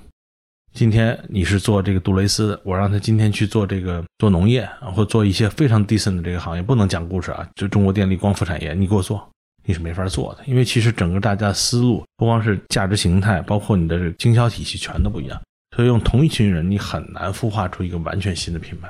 [0.73, 9.29] 今天你是做这个杜蕾斯的，我让他今天去做这个做农业，或做一些非常 decent 的这个行业，不能讲故事啊，就中国电力光伏产业，你给我做。
[9.69, 15.39] 你是没法做的，因为其实整个大家思路不光是价值形态，包括你的这个经销体系全都不一样，
[15.77, 18.89] 所以用同一群人，你很难孵化出一个完全新的品牌。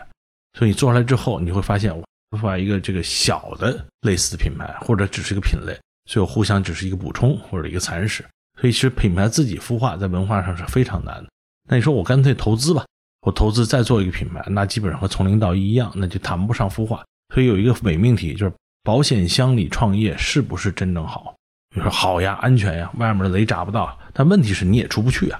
[0.56, 1.92] 所以你做出来之后，你会发现
[2.30, 8.24] 孵化一个这个小的类似的品牌，或者只是一个品类，最后互相只是一个补充或者一个蚕食。
[8.60, 11.28] 所以其实品牌自己孵化在文化上是非常难的。
[11.68, 12.86] 那你说我干脆投资吧，
[13.22, 17.04] 我投资再做一个品牌，那基本上和从零到一一样，那就谈不上孵化。
[17.34, 18.52] 所以有一个伪命题就是。
[18.88, 21.34] 保险箱里创业是不是真正好？
[21.76, 23.94] 你说好呀，安全呀，外面的雷炸不到。
[24.14, 25.38] 但问题是你也出不去啊，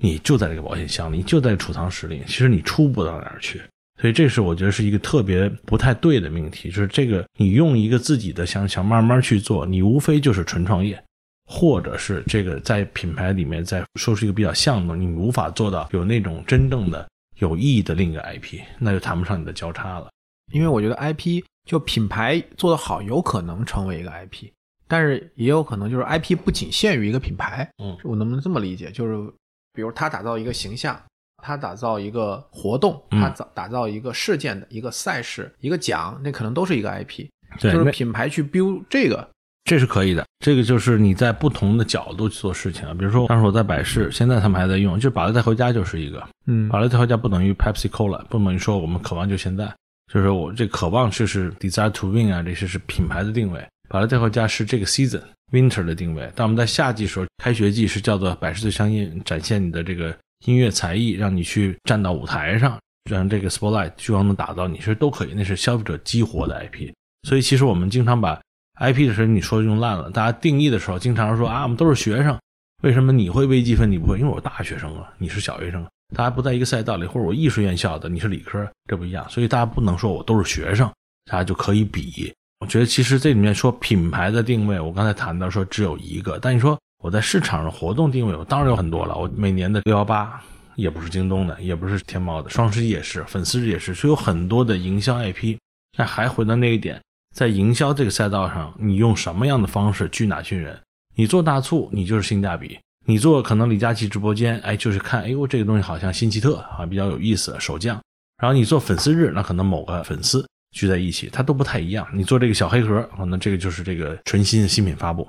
[0.00, 3.60] 你就在这个保险箱里，就在储藏室里，其实你出不到哪儿去。
[4.00, 10.98] 所以这是我觉得是一个特别不太对的命题，就是这个你用一个自己的想想慢慢去做，你无非就是纯创业，
[11.44, 17.06] 或者是这个在品牌里面再说出一个比较像的，你无法做到有那种真正的
[17.40, 20.08] 有意义的另一个 IP，那就谈不上你的交叉了。
[20.50, 21.44] 因为我觉得 IP。
[21.66, 24.48] 就品牌做得好，有可能成为一个 IP，
[24.88, 27.68] 但是也有可能就是 IP 不仅限于一个品牌。
[27.82, 28.90] 嗯，我能不能这么理解？
[28.92, 29.30] 就是
[29.74, 30.98] 比如他打造一个形象，
[31.42, 37.26] 他打造一个活动，他打打造一个事件的一个赛事、一个奖，那可能都是一个 IP。
[37.60, 39.28] 对，就是品牌去 build 这个，
[39.64, 40.24] 这是可以的。
[40.38, 42.94] 这个就是你在不同的角度去做事情啊。
[42.94, 46.24] 比如说当时我在百事，现在他们还在用，就是把它带回家就是一个。
[46.46, 49.74] 嗯，把它带回家不等于 Pepsi Cola，不等于说我们渴望就现在。
[50.12, 53.66] 就是我这渴望就是 desire to win 啊，这些是品牌的定位。
[53.88, 56.28] 把它带回家是这个 season winter 的定位。
[56.34, 62.76] 但我们在夏季时候，开学季是叫做百事最香音，展现你的这个音乐才艺，让你去站到舞台上，
[63.08, 65.34] 让这个 spotlight 希望能打到你，其实都可以。
[65.36, 66.90] 那是消费者激活的 IP。
[67.28, 68.40] 所以其实我们经常把
[68.80, 70.10] IP 的时候，你说用烂了。
[70.10, 72.36] 大家定义的时候，经常说啊，我们都是学生，
[72.82, 74.18] 为什么你会微积分，你不会？
[74.18, 75.86] 因为我大学生啊，你是小学生。
[76.14, 80.90] 大家不在一个赛道里，或者我艺术院校的，你是理科，这不一样，所以大家不能说我都是学生，
[81.30, 82.32] 大家就可以比。
[82.60, 89.16] 我觉得其实这里面说品牌的定位，我刚才谈到说只有一个，但你说我在市场上活动定位，我当然有很多了。
[89.16, 90.40] 我每年的六幺八
[90.76, 95.56] 也不是京东的，也不是天猫的，双十一也是，粉丝也是，是有很多的营销 IP。
[95.98, 97.00] 那还回到那一点，
[97.34, 100.78] 在营销这个赛道上，你用什么样的方式聚哪群人？
[101.14, 102.78] 你做大促，你就是性价比。
[103.08, 108.00] 你做可能李佳琦直播间，哎，就是看，哎呦，这个东西好像新奇特啊，比较有意思，首降。
[108.42, 112.06] 然后你做粉丝日，那可能某个粉丝聚在一起，它都不太一样。
[112.12, 115.26] 你做这个小黑盒，可能这个就是这个纯新新品发布。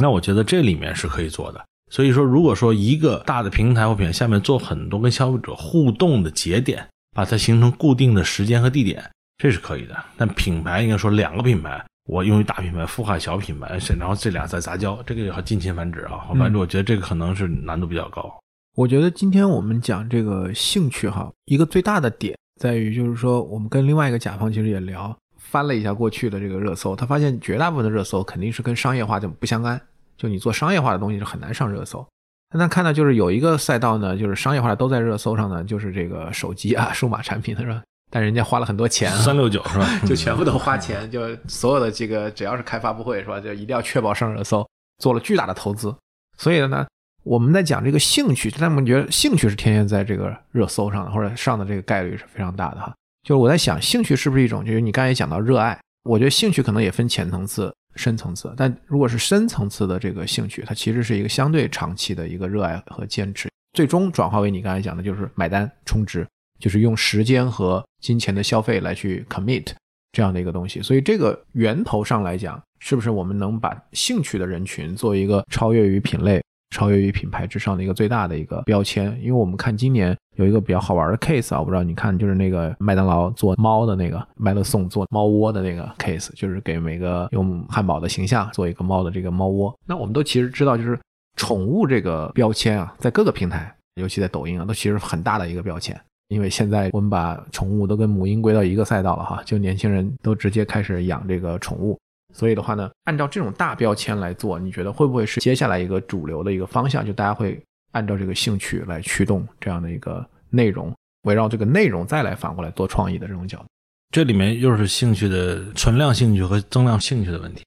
[0.00, 1.64] 那我觉得这里面是可以做的。
[1.90, 9.04] 所以说，如果说一个大的平台或品牌下面做很多跟消费者互动的节点，把它形成固定的时间和地点，
[9.36, 9.96] 这是可以的。
[10.16, 11.84] 但品牌应该说两个品牌。
[12.06, 16.28] 我用于大品牌孵化小品牌，然后这俩在杂交，这个要近亲繁殖啊。
[16.38, 18.32] 反正我觉得这个可能是难度比较高。
[18.76, 29.80] 我觉得今天我们讲这个兴趣哈，一个最大的点在于，就是说我们跟另外一个甲方其实也聊，翻了一下过去的这个热搜，他发现绝大部分的热搜肯定是跟商业化就不相干，
[30.16, 32.06] 就你做商业化的东西是很难上热搜。
[32.54, 37.82] 那他看到就是有一个赛道呢，就是商业化的都在热搜上呢，就是这个手机啊，数码产品是吧？
[38.10, 39.86] 但人家花了很多钱，三六九是吧？
[40.06, 43.40] 就全部都花钱，就所有的这个只要是开发布会是吧？
[43.40, 44.66] 就一定要确保上热搜，
[44.98, 45.94] 做了巨大的投资。
[46.38, 46.86] 所以呢，
[47.24, 52.94] 我们在讲这个兴趣，他们觉得兴趣是天天在这个热搜上的，或者上的这个概率是非常大的哈。
[53.22, 54.64] 就是我在想，兴趣是不是一种？
[54.64, 58.54] 就是你刚才讲到热爱，我觉得兴趣可能也分浅层次、深层次。
[58.56, 66.24] 但如果是深层次的这个兴趣，它其实是一个相对长期的一个热爱和坚持，最终转化为你刚才讲的，就是买单充值。
[66.58, 69.66] 就是用时间和金钱的消费来去 commit
[70.12, 76.42] 这样的一个东西，所以这个源头上来讲，是不是我们能把兴趣的人群做一个超越于品类、
[76.74, 79.18] 超越于品牌之上的一个最大的一个标签？
[79.20, 89.78] 因为我们看今年有一个比较好玩的 case 啊，我不知道你看，就是那个麦当劳做猫的那个，麦乐颂做猫窝的那个 case，就是给每个用汉堡的形象做一个猫的这个猫窝。
[89.86, 90.98] 那我们都其实知道，就是
[91.36, 95.98] 宠物这个标签啊，在各个平台，尤其在抖音啊，都其实很大的一个标签。
[96.28, 101.98] 因为现在我们把宠物都跟母婴归到一个赛道了哈，就年轻人都直接开始养这个宠物，
[102.34, 107.06] 所以的话呢，按照这种大标签来做，你觉得会不会是接下来一个主流的一个方向？
[107.06, 107.60] 就大家会
[107.92, 113.64] 按照这个兴趣来驱动这样的一个内容，围绕这个内容再来反过来做创意的这种角度。
[114.10, 117.62] 这里面又是兴趣的存量兴趣和增量兴趣的问题，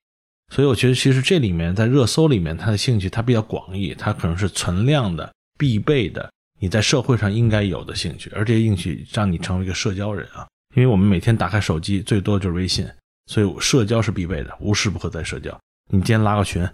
[0.53, 6.29] 所以我觉得其实这里面在热搜里面，它的兴趣它比较广义，它可能是存量的必备的。
[6.59, 10.45] 你在社会上应该有的兴趣，而这些兴趣让你成为一个社交人啊。
[10.75, 12.87] 因为我们每天打开手机，最多就是微信，
[13.25, 15.57] 所以社交是必备的，无时不刻在社交。
[15.91, 16.67] 你今天拉个群，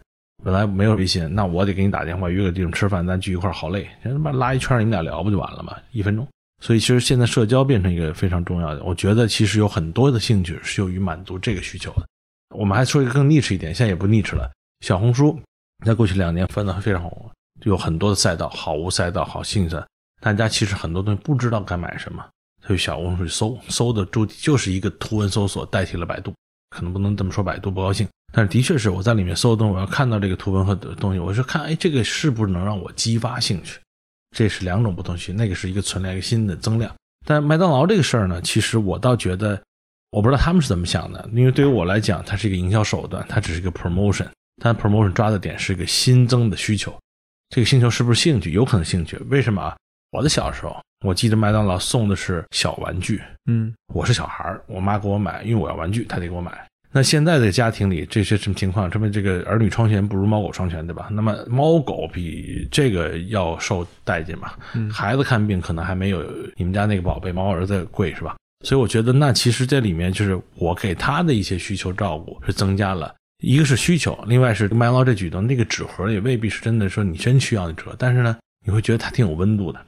[0.43, 3.87] 本来没有微信，那我得给你打电话，约个地方吃饭，咱聚一块儿好累。
[4.03, 5.77] 他妈拉一圈，你们俩聊不就完了吗？
[5.91, 6.27] 一分钟。
[6.61, 8.83] 所以其实现在社交变成一个非常重要的。
[8.83, 12.07] 我觉得其实有很多的兴趣是用于满足这个需求的。
[12.55, 14.51] 我们还说一个更 niche 一点，现在也不 niche 了。
[14.81, 15.39] 小红书
[15.85, 17.31] 在过去两年翻得非常红。
[17.63, 19.83] 有很多的赛道，好无赛道，好兴奋。
[20.21, 22.23] 大家其实很多东西不知道该买什么，
[22.61, 26.33] 他就小红书去搜，搜的主体就是一个图文搜索代替了百度。
[26.71, 33.79] 可能不能这么说，百度不高兴，但是的确是我在里面搜的东西，我要看到这个图文和东西，我就看，哎，这个是不是能让我激发兴趣？
[34.35, 36.93] 这是两种不同性，那个是一个存量，一个新的增量。
[37.25, 39.61] 但麦当劳这个事儿呢，其实我倒觉得，
[40.11, 44.27] 我不知道他们是怎么想的，因为对于我来讲，它是一个营销手段，它只是一个 promotion，
[44.61, 46.93] 但 promotion 抓的点是一个新增的需求。
[47.49, 48.51] 这个星球是不是兴趣？
[48.51, 49.17] 有可能兴趣。
[49.29, 49.75] 为什么啊？
[50.11, 53.21] 我的小时候，我记得麦当劳送的是小玩具。
[53.45, 56.51] 嗯，我是小孩儿，我妈给我买，因为我要玩具，她得给我买。
[56.91, 58.89] 那现在的家庭里，这些什么情况？
[58.89, 61.09] 这么这个儿女双全不如猫狗双全，对吧？
[61.11, 64.53] 那么猫狗比这个要受待见嘛？
[64.73, 66.25] 嗯孩子看病可能还没有
[66.55, 68.37] 你们家那个宝贝猫儿子贵，是吧？
[68.65, 73.13] 所以我觉得，那其实这里面就是我给他的一些需求照顾是增加了。
[73.45, 78.35] 一个是需求，另外是麦当劳这举动，那个纸盒也未必是真的说你真需要那纸盒，但是呢，
[78.65, 79.79] 你会觉得它挺有温度的，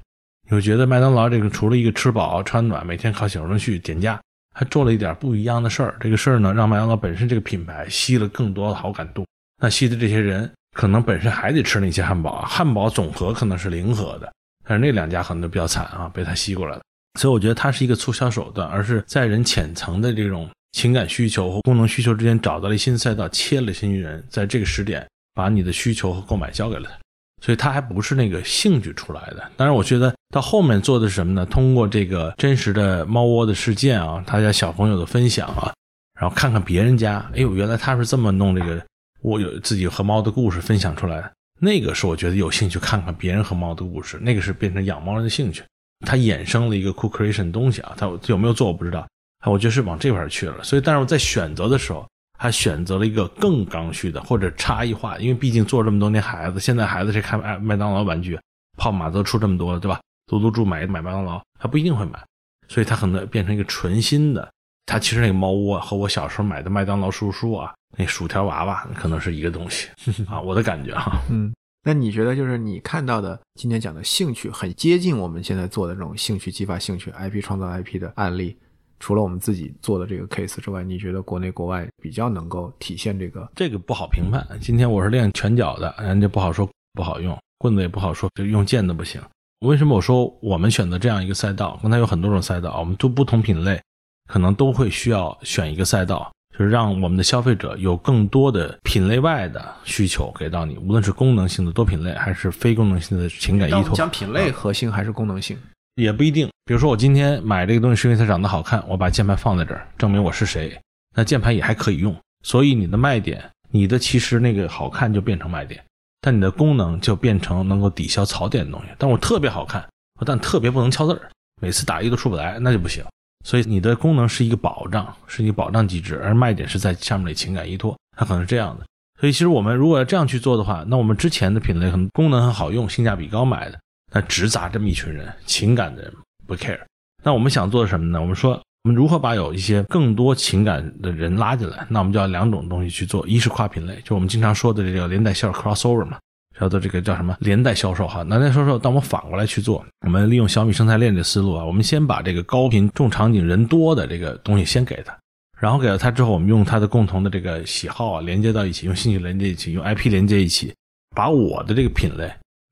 [0.47, 4.22] 你会觉得麦当劳这个除了一个吃饱穿暖，每天靠小程序点价，
[4.53, 5.97] 还做了一点不一样的事儿。
[5.99, 9.26] 这个事儿呢，让麦当劳本身这个品牌吸了更多的好感度。
[9.60, 14.32] 那吸的这些人可能本身还得吃那些汉堡，汉堡总和可能是零和的，
[14.64, 16.82] 但是那两家可能都比较惨啊，被他吸过来了。
[17.20, 20.47] 所以我觉得它是一个促销手段，而是在人浅层的这种。
[20.78, 25.04] 情感需求和功能需求之间找到了新赛道，切了新人，在这个时点
[25.34, 26.98] 把你的需求和购买交给了他，
[27.44, 29.50] 所以他还不是那个兴趣出来的。
[29.58, 31.44] 当然，我觉得到后面做的是什么呢？
[31.48, 35.74] 通过这个真实的猫窝的事件啊，大家小朋友的分享啊，
[36.20, 38.80] 然后看看别人家，哎呦，原来他是这么弄这个，
[39.24, 45.64] 我有自己和猫的故事分享出来的，那个是我觉得有兴趣看看别人和猫的故事，那个是变成养猫人的兴趣。
[46.06, 49.08] 它衍生了一个 co creation 东西啊，它有没有做我不知道，
[49.46, 50.64] 我觉得是往这块去了。
[50.64, 52.08] 所以，但是我在选择的时候，
[52.40, 58.40] 还选择了一个更刚需的或者差异化，因为毕竟做了这么多年孩子，现在孩子谁看麦麦当劳玩具，
[58.78, 60.00] 泡玛都出这么多了，对吧？
[60.28, 62.20] 嘟嘟猪买买麦当劳，他不一定会买，
[62.68, 64.52] 所以他可能变成一个纯新的。
[64.86, 69.88] 他其实那个猫窝和我小时候买的麦当劳叔叔啊，那薯条娃娃可能是一个东西
[70.30, 71.20] 啊，我的感觉哈。
[71.30, 71.54] 嗯。
[71.84, 78.58] 那你觉得，就是你看到的今天讲的兴趣，很接近我们现在做的这种兴趣激发兴趣 IP 创造 IP 的案例，
[79.00, 83.50] 除了我们自己做的这个 case 之外，你觉得国内国外比较能够体现这个？
[83.56, 84.45] 这个不好评判。
[84.60, 89.22] 今天我是练拳脚的，人家不好说不好用，棍子也不好说，就用剑的不行。
[89.62, 91.80] 为什么我说我们选择这样一个赛道？
[91.82, 93.82] 刚才有很多种赛道，我们做不同品类，
[94.28, 96.32] 可能都会需要选一个赛道。
[96.58, 103.93] 就是让我们的消费者有更多的品类外的需求给到你，无论是功能性的多品类，还是非功能性的情感依托。
[103.93, 105.56] 讲品类核心还是功能性，
[105.98, 106.48] 也不一定。
[106.66, 110.80] 比如说，我今天买这个东西是因为它长得好看，我把键盘放在这儿，证明我是谁。
[111.16, 112.16] 那键盘也还可以用。
[112.43, 115.84] 所以你的卖点，你的其实那个好看就变成卖点，
[116.22, 118.88] 但你的功能就变成能够抵消槽点的东西。
[119.00, 119.84] 但我特别好看，
[120.24, 121.30] 但特别不能敲字儿，
[121.60, 123.04] 每次打一都出不来，那就不行。
[123.43, 128.86] 所以你的功能是一个保障，是一个保障机制，而卖点是在下面的情感依托，它可能是这样的。
[129.20, 133.80] 所以其实我们如果要这样去做的话，那我们之前的品类可能功能很好用，性价比高买的，
[134.14, 136.14] 那只砸这么一群人，情感的人
[136.45, 136.80] 不 care。
[137.24, 138.22] 那我们想做什么呢？
[138.22, 141.86] 我们说我们如何把有一些更多情感的人拉进来？
[141.89, 146.18] 那我们就要两种东西去做，一是跨品类，就我们经常说的这个连带销售 crossover 嘛。
[146.60, 148.80] 叫做这个叫什么连带销售哈，连带销售。
[148.80, 155.16] 当我们反过来去做，我们利用小米生态链的思路啊，我们先把这个高频重场景人多的这个东西先给他，
[155.60, 160.74] 然后给了他之后，我们用他的共同的这个喜好啊连接到一起，用兴趣连接一起，用 IP 连接一起，
[161.16, 162.28] 把我的这个品类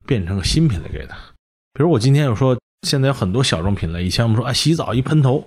[0.06, 1.16] 变成个新品类给他。
[1.74, 5.44] 比如我今天有说，现在有很多小众品类，以前我们说啊洗澡一喷头，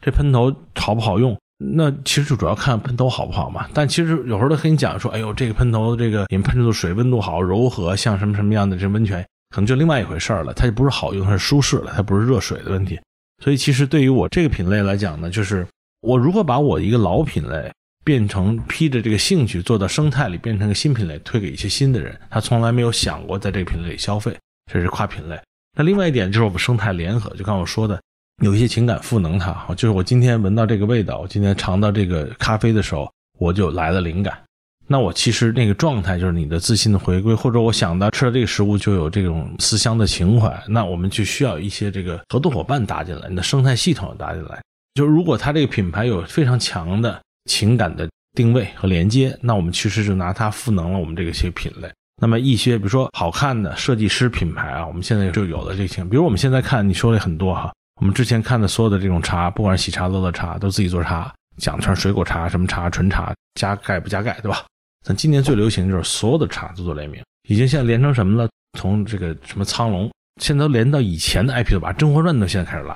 [0.00, 1.36] 这喷头好不好用？
[1.58, 13.00] 那其实就主要看喷头好不好嘛，但其实有时候他跟你讲说，哎呦，这个喷头这个你喷出的水温度好柔和，像什么什么样的这温泉，可能就另外一回事了，它就不是好用，它是舒适了，它不是热水的问题。
[13.42, 15.66] 所以其实对于我这个品类来讲呢，就是
[16.02, 17.72] 我如何把我一个老品类
[18.06, 24.34] 变成披着这个兴趣做到生态里，变成个新品类，推给一些新的人，他从来没有想过在这个品类里消费，
[24.72, 25.36] 这是跨品类。
[25.76, 28.00] 那另外一点就是我们生态联合，就刚我说的。
[28.42, 34.38] 有一些情感赋能它，就是我今天闻到这个味道，我今天尝到这个咖啡的时候，我就来了灵感。
[34.86, 44.62] 那我其实那个状态就是你的自信的回归，或者我想到吃了这个食物就有这种思乡的情怀，那我们就需要一些这个合作伙伴搭进来，你的生态系统搭进来。
[44.92, 51.90] 就如果它这个品牌有非常强的情感的定位和连接，那我们其实就拿它赋能了我们这个些品类。
[52.20, 57.72] 那么一些比如说好看的设计师品牌啊，我们现在就有了这些情，比如我们现在看你说的很多哈。
[58.00, 64.64] 我们之前看的所有的这种茶，不管是喜茶、乐乐茶，都自己做茶，讲的是水果茶、什么茶、纯茶，加钙不加钙，对吧？
[65.06, 68.48] 但今年最流行的就是所有的茶都做联名，已经现在连成什么了？
[68.78, 70.10] 从这个什么苍龙，
[70.42, 72.94] 现在都连到以前的 IP 了，把《甄嬛传》都现在开始拉，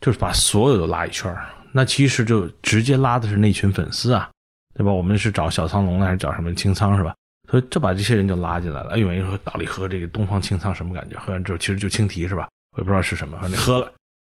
[0.00, 1.30] 就是把所有都拉一圈
[1.72, 4.28] 那其实就直接拉的是那群粉丝啊，
[4.74, 4.92] 对吧？
[4.92, 7.14] 我们是找小苍龙呢，还是找什么清仓是吧？
[7.50, 8.90] 所以这把这些人就拉进来了。
[8.90, 11.18] 哎，有人说到底喝这个东方清仓什么感觉？
[11.18, 12.48] 喝完之后其实就青提是吧？
[12.76, 13.92] 我也不知道是什么，反正喝了。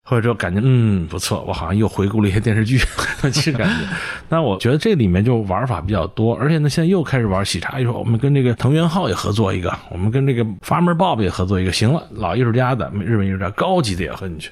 [0.05, 2.79] 或者说感觉嗯不错，我好像又回顾了一些电视剧，
[3.31, 3.87] 其实感觉。
[4.27, 14.51] 那我觉得这里面就玩法比较多，而且呢，现在又开始玩喜茶，一说我们跟这个藤原浩也合作一个，我们跟这个 Farmer Bob 也合作一个，行了，老艺术家的日本艺术家，高级的也喝进去，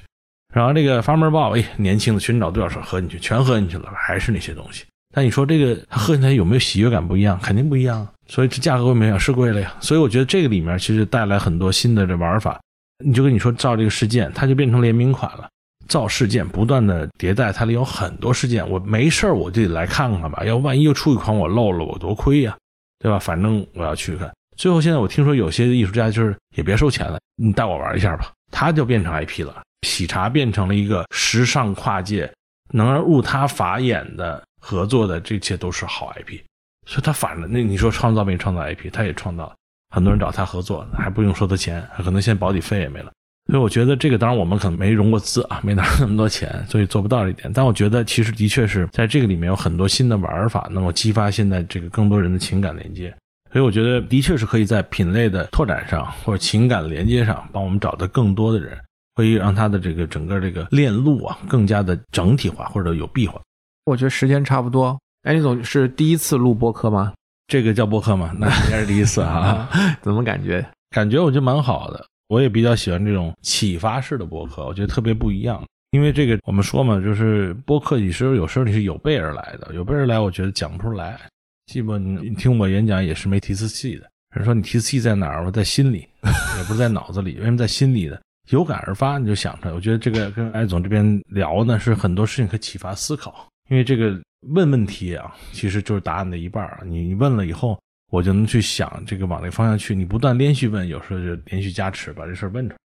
[0.53, 4.85] 然后这个 Farmer Bob 哎，年轻的寻找对手喝进去，全喝进去了，还是那些东西。
[5.13, 7.39] 但你说这个喝起来有没有喜悦感不一样？
[7.41, 9.17] 肯定不一样，所以这价格贵没有？
[9.17, 9.73] 是贵了呀。
[9.79, 12.59] 所以我觉得这个里面其实带来很多新的这玩法。
[13.03, 15.47] 你就跟你说造这个事件，它就变成联名款了。
[15.87, 20.43] 造事件不断的迭代，它里有很多事件，我没事儿我就得来看看吧。
[20.43, 22.57] 要万一又出一款我漏了，我多亏呀，
[22.99, 23.17] 对吧？
[23.17, 24.29] 反正我要去看。
[24.57, 29.61] 最后现在我听说有些艺术家就是也别收钱了，你带我玩一下吧，他就变成 IP 了。
[29.87, 32.31] 喜茶变成了一个时尚跨界，
[32.73, 36.39] 能入他法眼的合作的，这些都是好 IP。
[36.85, 39.55] 所以他反了，那你说创造没创造 IP，他也创造了。
[39.95, 43.11] 很多人找他合作，还不用收他钱，可能现在保底费也没了。
[43.47, 47.49] 所以我觉得这个，当然我们可能没融过资啊，没拿那么多钱，所以做不到这一点。
[47.53, 53.15] 但我觉得其实的确是在这个里面有很多新的玩法，能够激发现在这个更多人的情感连接。
[53.53, 58.77] 所以我觉得的确是可以在品类的拓展上或者情感连接上，帮我们找到更多的人，
[59.17, 63.41] 可以让他的这个整个这个链路啊更加的整体化或者有闭环。
[63.85, 64.95] 我觉得时间差不多。
[65.23, 67.11] 哎，李总是第一次录播客吗？
[67.47, 68.31] 这个叫播客吗？
[68.37, 69.67] 那应该是第一次 啊。
[70.03, 70.63] 怎么感觉？
[70.91, 72.05] 感觉我觉得蛮好的。
[72.27, 75.65] 我也比较喜欢这种启发式的播客，我觉得特别不一样。
[75.91, 81.19] 因为这个我们说嘛，就是播客，有时候有时候你是有备而来的，有备而来，我觉得讲不出来。
[81.65, 84.07] 基本你听我演讲也是没提词器的。
[84.35, 85.43] 人说你提词器在哪儿？
[85.43, 86.07] 我在心里，
[86.59, 87.37] 也不是在脑子里。
[87.37, 88.17] 为什么在心里呢？
[88.49, 89.73] 有感而发，你就想出来。
[89.73, 93.47] 我觉得这个跟艾总这边聊呢，是很多事情可启发思考。
[93.69, 94.17] 因为这个
[94.53, 96.81] 问问题啊，其实就是答案的一半儿。
[96.85, 97.77] 你你问了以后，
[98.11, 99.93] 我就能去想这个往那个方向去。
[99.93, 102.79] 你不断连续问，有时候就连续加持，把这事儿问出来。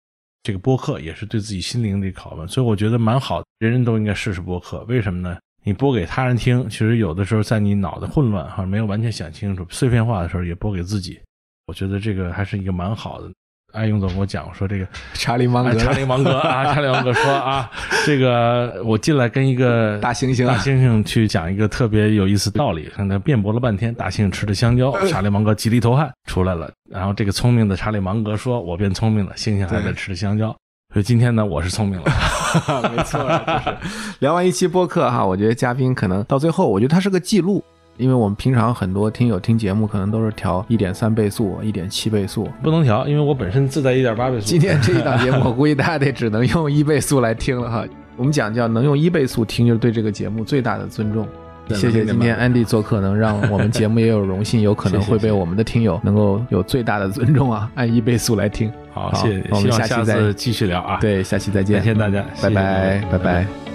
[0.44, 4.84] 这个播客也是对自己心灵的拷问，所以我觉得蛮好，人人都应该试试播客。
[4.86, 5.38] 为什么呢？
[5.64, 11.20] 你播给他人听，其实有的时候在你脑袋混乱哈，没有完全想清楚、碎片化的时候，也播给自己。
[11.68, 13.32] 我觉得这个还是一个蛮好的。
[13.72, 17.70] 艾勇总跟我讲说，这个 查理芒格，查理芒格啊， 查理芒格说啊，
[18.06, 23.94] 这个我进来跟一个大猩猩，大猩猩去讲一个特别有意思的道理，跟他辩驳了半天。
[23.96, 26.72] 大猩猩吃的香蕉， 查理芒格几里头汗出来了。
[26.90, 30.56] 然后这个聪明的查理芒格说：“我变聪明了。”猩猩还在吃香蕉。
[30.94, 33.78] 所以今天呢，我是聪明了，没错，就是
[34.20, 37.64] 聊完一期播客哈，我觉得嘉宾可能到最后，我觉得他是个记录。
[38.02, 44.46] 因为我们平常很多听友听节目可能都是调一点三倍速、一点七倍速，不能调，因为我本身自带一点八倍速。
[44.48, 47.86] 今天这一档节目， 我估计大家得只能用一倍速来听了哈。
[48.18, 51.28] 我们讲叫能用一倍速听，就是对这个节目最大的尊重。
[51.70, 58.70] 谢谢今天安迪做客，能让我们节目也有荣幸， 有可能会被我们的听友能够有最大的尊重啊，按一倍速来听。
[58.92, 60.98] 好，谢谢，我们下期再继续聊啊。
[61.00, 63.71] 对，下期再见，谢谢大家，拜拜，拜拜。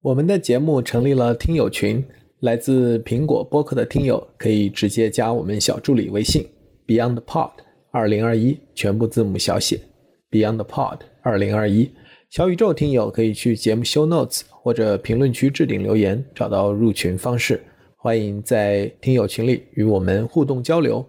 [0.00, 2.04] 我们的节目成立了听友群，
[2.38, 6.46] 来自苹果播客的听友可以直接加我们小助理微信
[6.86, 7.50] BeyondPod
[7.90, 9.80] 二零二一，全部字母小写
[10.30, 11.90] BeyondPod 二零二一。
[12.30, 17.60] 小宇宙听友可以去节目 Show Notes 或者评论区置顶留言，找到入群方式。
[17.96, 21.04] 欢迎在听友群里与我们互动交流。